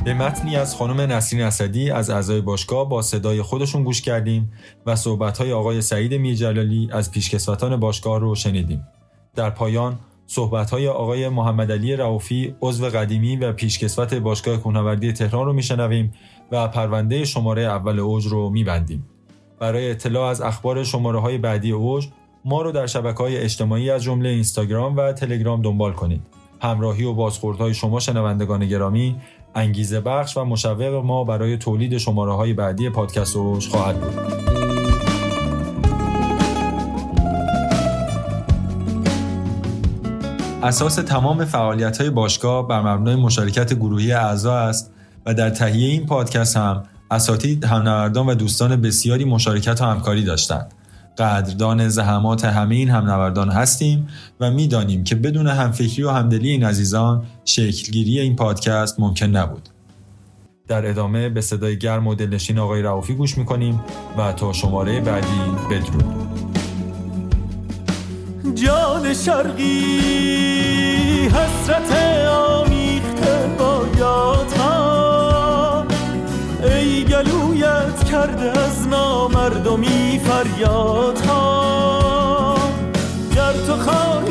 [0.06, 4.52] به متنی از خانم نسرین اسدی از اعضای باشگاه با صدای خودشون گوش کردیم
[4.86, 8.88] و صحبت‌های آقای سعید میرجلالی از پیشکسوتان باشگاه رو شنیدیم.
[9.36, 15.54] در پایان صحبت‌های آقای محمد علی رعوفی عضو قدیمی و پیشکسوت باشگاه کوهنوردی تهران رو
[15.54, 16.14] میشنویم
[16.52, 19.06] و پرونده شماره اول اوج رو میبندیم.
[19.60, 22.08] برای اطلاع از اخبار شماره های بعدی اوج
[22.46, 26.22] ما رو در شبکه های اجتماعی از جمله اینستاگرام و تلگرام دنبال کنید.
[26.62, 29.16] همراهی و بازخوردهای شما شنوندگان گرامی
[29.56, 34.46] انگیزه بخش و مشوق ما برای تولید شماره های بعدی پادکست اوج خواهد بود.
[40.64, 44.92] اساس تمام فعالیت های باشگاه بر مبنای مشارکت گروهی اعضا است
[45.26, 50.74] و در تهیه این پادکست هم اساتید همنوردان و دوستان بسیاری مشارکت و همکاری داشتند
[51.18, 54.08] قدردان زحمات همه این همنوردان هستیم
[54.40, 59.70] و می‌دانیم که بدون همفکری و همدلی این عزیزان شکلگیری این پادکست ممکن نبود.
[60.68, 63.82] در ادامه به صدای گرم و دلنشین آقای رعوفی گوش می‌کنیم
[64.18, 65.28] و تا شماره بعدی
[65.72, 66.06] بدرود.
[68.56, 69.86] جان شرقی
[71.28, 71.92] حسرت
[72.30, 75.86] آمیخته با یادها.
[76.64, 78.55] ای گلویت کرده
[78.86, 81.46] نامردمی فریادها.
[83.36, 84.25] گر تو خواهی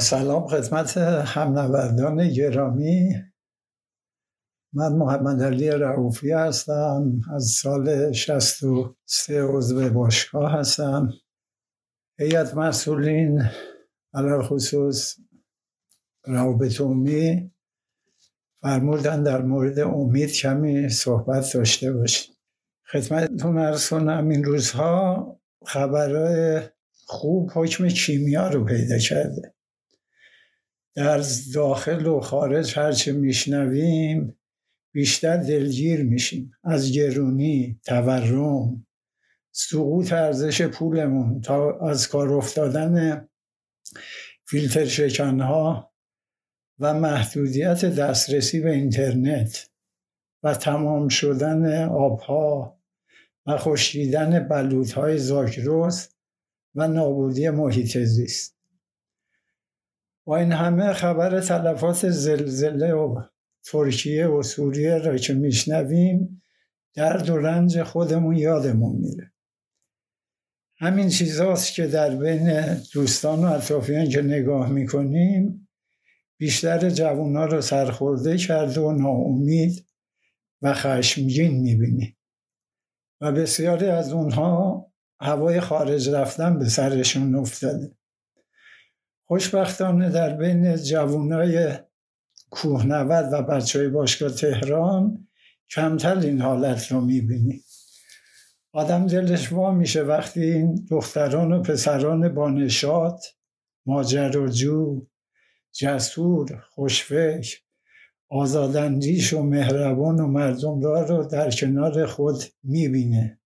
[0.00, 3.14] سلام خدمت همنوردان گرامی.
[4.72, 7.20] من محمد علی رعوفی هستم.
[7.34, 11.12] از سال 63 عضو باشگاه هستم.
[12.18, 13.42] هیئت مسئولین
[14.14, 15.16] علال خصوص
[16.24, 17.52] روابط عمومی
[18.60, 22.34] فرمودن در مورد امید کمی صحبت داشته باشیم.
[22.92, 26.60] خدمتتون ارز کنم این روزها خبرهای
[27.06, 29.54] خوب حکم کیمیا رو پیدا کرده.
[30.94, 34.38] در داخل و خارج هرچه میشنویم
[34.92, 36.52] بیشتر دلگیر میشیم.
[36.64, 38.86] از گرونی تورم
[39.52, 43.28] سقوط ارزش پولمون تا از کار افتادن
[44.46, 45.92] فیلتر شکنها
[46.78, 49.70] و محدودیت دسترسی به اینترنت
[50.42, 52.80] و تمام شدن آبها
[53.46, 56.08] و خشکیدن بلودهای زاکروس
[56.74, 58.59] و نابودی محیط زیست.
[60.24, 63.22] با این همه خبر تلفات زلزله و
[63.64, 66.42] ترکیه و سوریه را که میشنویم
[66.94, 69.32] درد و رنج خودمون یادمون میره.
[70.78, 75.68] همین چیزاست که در بین دوستان و اطرافیان که نگاه می‌کنیم
[76.38, 79.86] بیشتر جوونا رو سرخورده کرده و ناامید
[80.62, 82.16] و خشمگین می‌بینیم.
[83.20, 84.86] و بسیاری از اونها
[85.20, 87.96] هوای خارج رفتن به سرشون افتاده.
[89.30, 91.72] خوشبختانه در بین جوانای
[92.50, 95.28] کوهنورد و بچه های باشگاه تهران
[95.70, 97.62] کمتر این حالت رو می‌بینی.
[98.72, 103.26] آدم دلش وا میشه وقتی این دختران و پسران بانشات
[103.86, 105.06] ماجراجو
[105.72, 107.58] جسور خوشفکر
[108.28, 113.40] آزاداندیش و مهربان و مردمدار رو در کنار خود می‌بینه.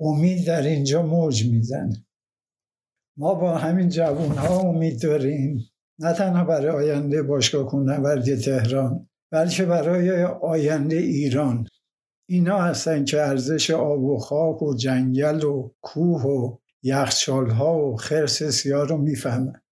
[0.00, 2.06] امید در اینجا موج می‌زنه.
[3.16, 5.58] ما با همین جوون ها امید داریم.
[5.98, 11.66] نه تنها برای آینده باشگاه کوهنوردی تهران بلکه برای آینده ایران.
[12.28, 17.96] اینا هستن که ارزش آب و خاک و جنگل و کوه و یخچال ها و
[17.96, 19.62] خرس سیاه رو می‌فهمن.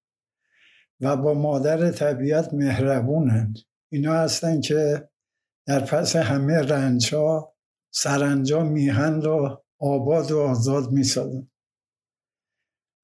[1.01, 3.59] و با مادر طبیعت مهربونند
[3.93, 5.09] اینا هستن که
[5.67, 7.55] در پس همه رنج ها
[7.91, 11.51] سرانجام میهن رو آباد و آزاد می‌سازن.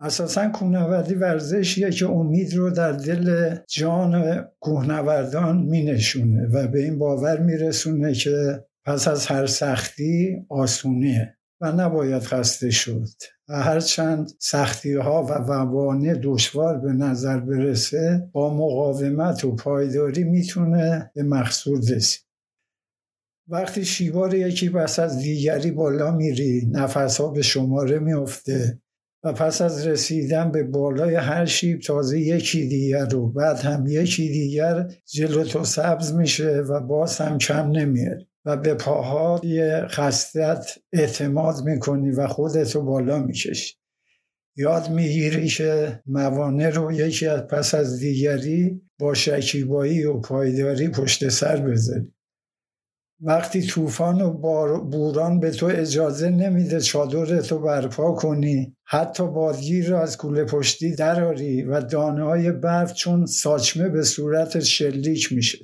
[0.00, 7.40] اساسا کوهنوردی ورزشیه که امید رو در دل جان کوهنوردان مینشونه و به این باور
[7.40, 13.08] میرسونه که پس از هر سختی آسونیه و نباید خسته شد.
[13.48, 21.10] و هرچند سختی ها و ووانه دشوار به نظر برسه با مقاومت و پایداری می‌تونه
[21.14, 22.26] به مقصود رسید.
[23.48, 28.80] وقتی شیوار یکی پس از دیگری بالا میری نفس ها به شماره میفته
[29.26, 34.28] و پس از رسیدن به بالای هر شیب تازه یکی دیگر رو بعد هم یکی
[34.28, 41.64] دیگر جلو تو سبز میشه و باز هم کم نمیاری و به پاهای خستت اعتماد
[41.64, 43.74] می‌کنی و خودتو بالا می‌کشی.
[44.56, 51.28] یاد می‌گیری که موانع رو یکی از پس از دیگری با شکیبایی و پایداری پشت
[51.28, 52.12] سر بذاری.
[53.20, 54.32] وقتی طوفان و
[54.80, 61.62] بوران به تو اجازه نمیده چادرتو برپا کنی حتی بادگیر رو از کوله پشتی دراری
[61.62, 65.58] و دانه های برف چون ساچمه به صورت شلیک میشه.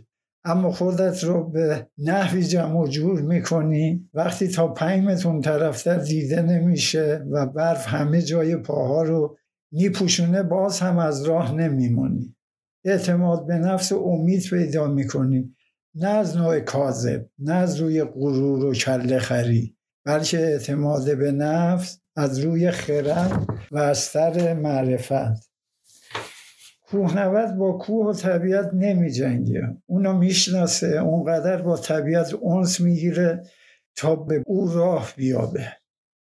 [0.44, 4.08] اما خودت رو به نحوی جمع جور می‌کنی.
[4.14, 9.36] وقتی تا متر طرفتر دیده نمیشه و برف همه جای پاها رو
[9.72, 12.36] میپوشونه باز هم از راه نمیمونی.
[12.84, 15.54] اعتماد به نفس و امید پیدا می‌کنی.
[15.94, 22.00] نه از نوع کاذب نه از روی غرور و کله خری بلکه اعتماد به نفس
[22.16, 25.52] از روی خرد و از سر معرفت.
[26.86, 29.76] کوهنورد با کوه و طبیعت نمی جنگه.
[29.86, 33.42] اونو می‌شناسه اونقدر با طبیعت اونس می‌گیره
[33.96, 35.66] تا به او راه بیابه.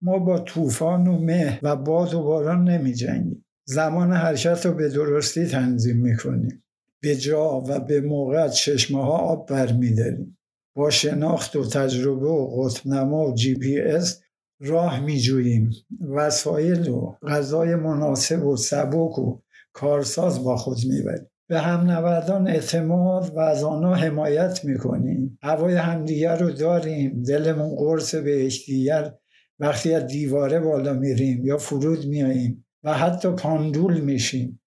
[0.01, 3.45] ما با طوفان و مه و باد و باران نمی جنگیم.
[3.65, 6.63] زمان حرکت رو به درستی تنظیم می‌کنیم.
[7.01, 10.37] به جا و به موقع چشمه ها آب برمیداریم
[10.75, 14.21] با شناخت و تجربه و قطب نما و جی پی اس
[14.59, 15.69] راه میجوییم
[16.09, 19.39] وسایل و غذای مناسب و سبک و
[19.73, 26.37] کارساز با خود می‌بریم به هم نوردان اعتماد و از آنها حمایت می‌کنیم هوای همدیگر
[26.37, 27.23] رو داریم.
[27.23, 29.13] دلمون قرص به یکدیگر.
[29.59, 34.58] وقتی از دیواره بالا میریم یا فرود میاییم و حتی پاندول میشیم.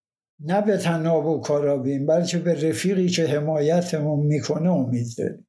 [0.44, 5.46] نه به تناب و کارابیم بلکه به رفیقی که حمایتمون می‌کنه امید داریم.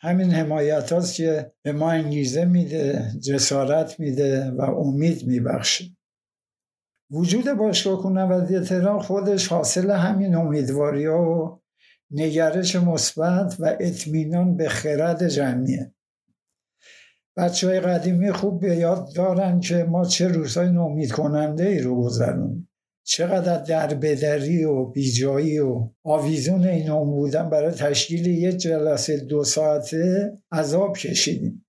[0.00, 5.84] همین حمایت هاست که به ما انگیزه میده جسارت میده و امید میبخشه.
[7.10, 11.60] وجود باشگاه کوهنوردی تهران خودش حاصل همین امیدواری ها و
[12.10, 15.94] نگرش مثبت و اطمینان به خرد جمعیه.
[17.36, 22.02] بچه های قدیمی خوب به یاد دارن که ما چه روزهای نومید کننده ای رو
[22.02, 22.68] گذرونیم
[23.06, 30.32] چقدر در بدری و بیجایی و آویزون این بودن برای تشکیل یک جلسه دو ساعته
[30.52, 31.66] عذاب کشیدیم.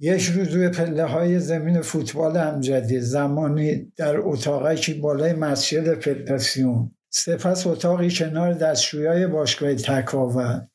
[0.00, 7.66] یک روز روی پله های زمین فوتبال امجدی زمانی در اتاقی بالای مسجد فدراسیون سپس
[7.66, 10.68] اتاقی کنار دستشویای باشگاه تکاور.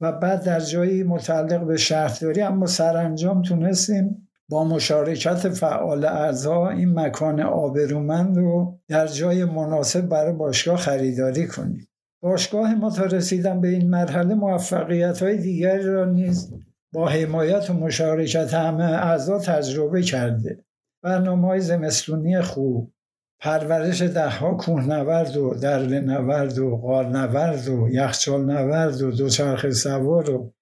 [0.00, 6.98] و بعد در جایی متعلق به شهرداری اما سرانجام تونستیم با مشارکت فعال اعضا این
[6.98, 11.88] مکان آبرومند رو در جای مناسب برای باشگاه خریداری کنیم.
[12.22, 16.52] باشگاه ما تا رسیدن به این مرحله موفقیت های دیگری را نیز
[16.92, 20.64] با حمایت و مشارکت همه اعضا تجربه کرده.
[21.02, 22.92] برنامه های زمستونی خوب
[23.40, 30.52] پرورش دهها کوهنورد و دره نورد و قارنورد و یخچال نورد و دوچرخه سوار و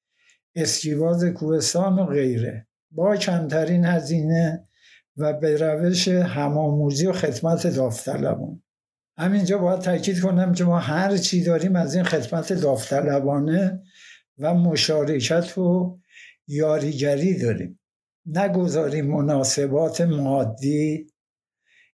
[0.56, 2.67] اسکیباز کوهستان و غیره.
[2.90, 4.68] با کمترین هزینه
[5.16, 8.62] و به روش همآموزی و خدمت داوطلبان.
[9.18, 13.82] همینجا باید تاکید کنم که ما هر چی داریم از این خدمت داوطلبانه
[14.38, 15.98] و مشارکت و
[16.46, 17.80] یاریگری داریم.
[18.26, 21.06] نگذاریم مناسبات مادی.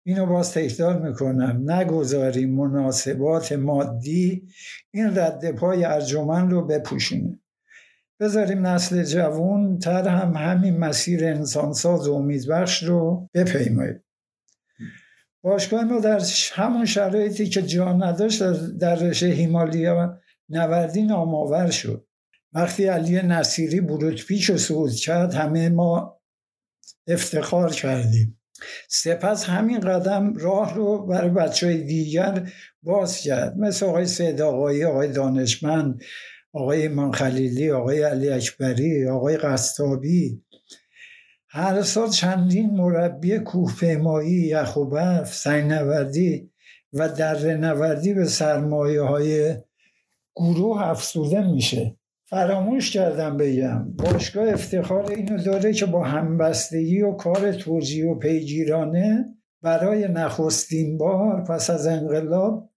[0.02, 1.70] اینو باز تکرار می‌کنم.
[1.70, 4.48] نگذاریم مناسبات مادی.
[4.90, 7.40] این رد پای ارجمن رو بپوشونه
[8.22, 14.04] بذاریم نسل جوان تر هم همین مسیر انسانساز و امیدبخش رو بپیماییم.
[15.44, 16.22] باشگاه ما در
[16.52, 18.42] همون شرایطی که جان نداشت
[18.78, 22.06] در رشه هیمالیا نوردی نامآور شد.
[22.52, 26.20] وقتی علی نصیری برود پیش و صعود کرد همه ما
[27.06, 28.40] افتخار کردیم.
[28.88, 33.56] سپس همین قدم راه رو برای بچه های دیگر باز کرد.
[33.56, 36.02] مثل آقای سید آقایی آقای دانشمند
[36.52, 40.42] آقای ایمان خلیلی آقای علی اکبری آقای قصابی.
[41.48, 45.46] هر سال چندین مربی کوهپیمایی یخ و برف
[46.92, 49.54] و در نوردی به سرمایه های
[50.36, 51.96] گروه افسوده میشه.
[52.24, 59.24] فراموش کردم بگم باشگاه افتخار اینو داره که با همبستگی و کار توجیه و پیگیرانه
[59.62, 62.71] برای نخستین بار پس از انقلاب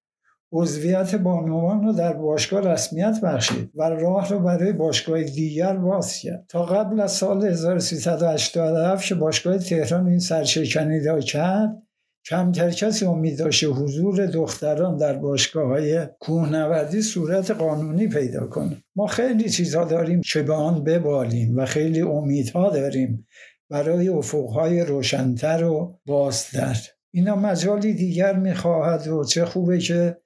[0.55, 6.45] عضویت بانوان رو در باشگاه رسمیت بخشید و راه رو برای باشگاه دیگر باز کرد.
[6.49, 11.81] تا قبل از سال 1387 که باشگاه تهران این سرشکنی را کرد
[12.29, 18.83] کمتر کسی امید داشته حضور دختران در باشگاه های کوهنوردی صورت قانونی پیدا کنه.
[18.95, 23.27] ما خیلی چیزها داریم که به آن ببالیم و خیلی امیدها داریم
[23.69, 26.77] برای افقهای روشنتر و بازتر.
[27.15, 30.17] اینا مجالی دیگر می‌خواهد و چه خوبه که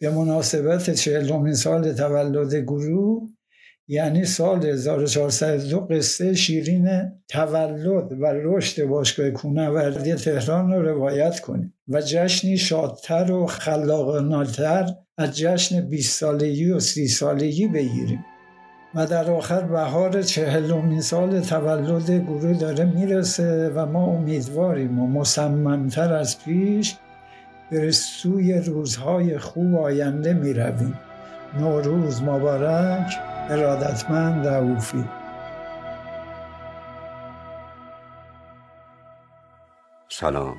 [0.00, 3.28] به مناسبت چهلمین سال تولد گروه
[3.88, 11.74] یعنی سال 1402 قصه شیرین تولد و رشد باشگاه کونوردی تهران رو روایت کنیم.
[11.88, 18.24] و جشنی شادتر و خلاقاناتر از جشن 20 سالگی و 30 سالگی بگیریم.
[18.94, 26.12] و در آخر بهار چهلمین سال تولد گروه داره می‌رسه و ما امیدواریم و مصممتر
[26.12, 26.96] از پیش
[27.70, 30.98] به سوی روزهای خوب آینده می رویم
[31.58, 33.18] نوروز مبارک
[33.50, 35.04] ارادتمند دعوفی
[40.08, 40.56] سلام.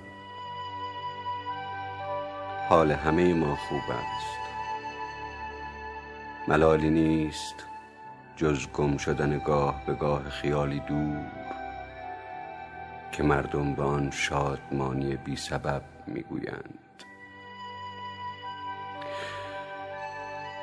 [2.69, 4.39] حال همه ما خوب است.
[6.47, 7.74] ملالی نیست.
[8.35, 11.25] جز گم شدن گاه به گاه خیالی دور
[13.11, 16.79] که مردم به آن شادمانی بی سبب می‌گویند.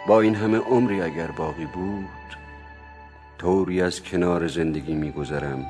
[0.08, 2.08] با این همه عمری اگر باقی بود
[3.38, 5.66] طوری از کنار زندگی میگذرم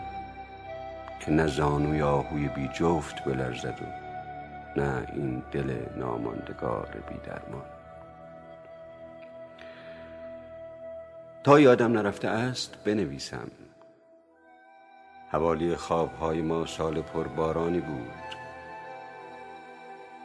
[1.20, 7.81] که نه زانوی آهوی بی جفت بلرزد و نه این دل ناماندگار بی درمان.
[11.44, 13.51] تا یادم نرفته است بنویسم.
[15.31, 18.36] حوالی خوابهای ما سال پربارانی بود.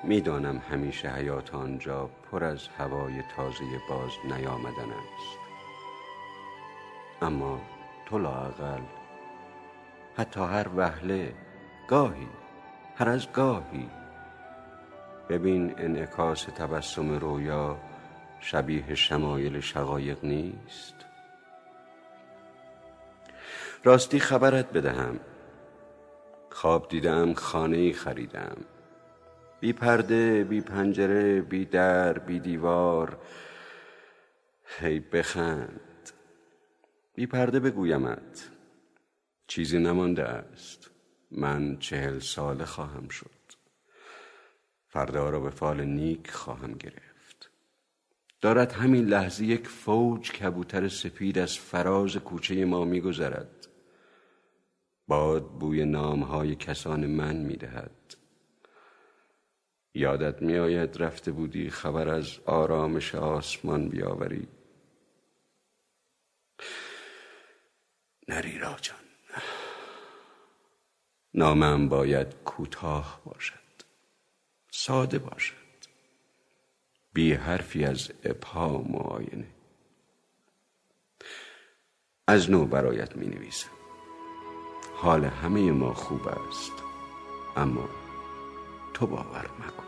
[0.04, 5.40] می‌دانم همیشه حیات آنجا پر از هوای تازه باز نیامدن است.
[7.22, 7.62] اما
[8.06, 8.82] تو لاقل
[10.18, 11.34] حتی هر وهله
[11.88, 12.28] گاهی
[12.96, 13.90] هر از گاهی.
[15.30, 17.78] ببین انعکاس تبسم رویا
[18.40, 21.07] شبیه شمایل شقایق نیست.
[23.84, 25.20] راستی خبرت بدهم.
[26.50, 28.58] خواب دیدم خانه خریدم.
[29.60, 33.18] بی پرده بی پنجره بی در بی دیوار.
[34.80, 36.10] هی بخند.
[37.16, 38.50] بی پرده بگویمت.
[39.48, 40.92] چیزی نمانده است.
[41.32, 43.28] من چهل ساله خواهم شد.
[44.88, 47.52] فردا را به فال نیک خواهم گرفت.
[48.42, 53.57] دارد همین لحظه یک فوج کبوتر سپید از فراز کوچه ما میگذرد.
[55.08, 58.16] باد بوی نامهای کسان من می‌دهد.
[59.94, 64.48] یادت میآید رفته بودی خبر از آرامش آسمان بیاوری.
[68.28, 68.98] نری راجان
[71.34, 73.54] نامم باید کوتاه باشد.
[74.72, 75.56] ساده باشد.
[77.14, 79.48] بی حرفی از ابهام و آینه.
[82.28, 83.77] از نو برایت می نویسم
[85.00, 86.84] حال همه ما خوب است.
[87.58, 87.86] اما
[88.94, 89.87] تو باور مکن.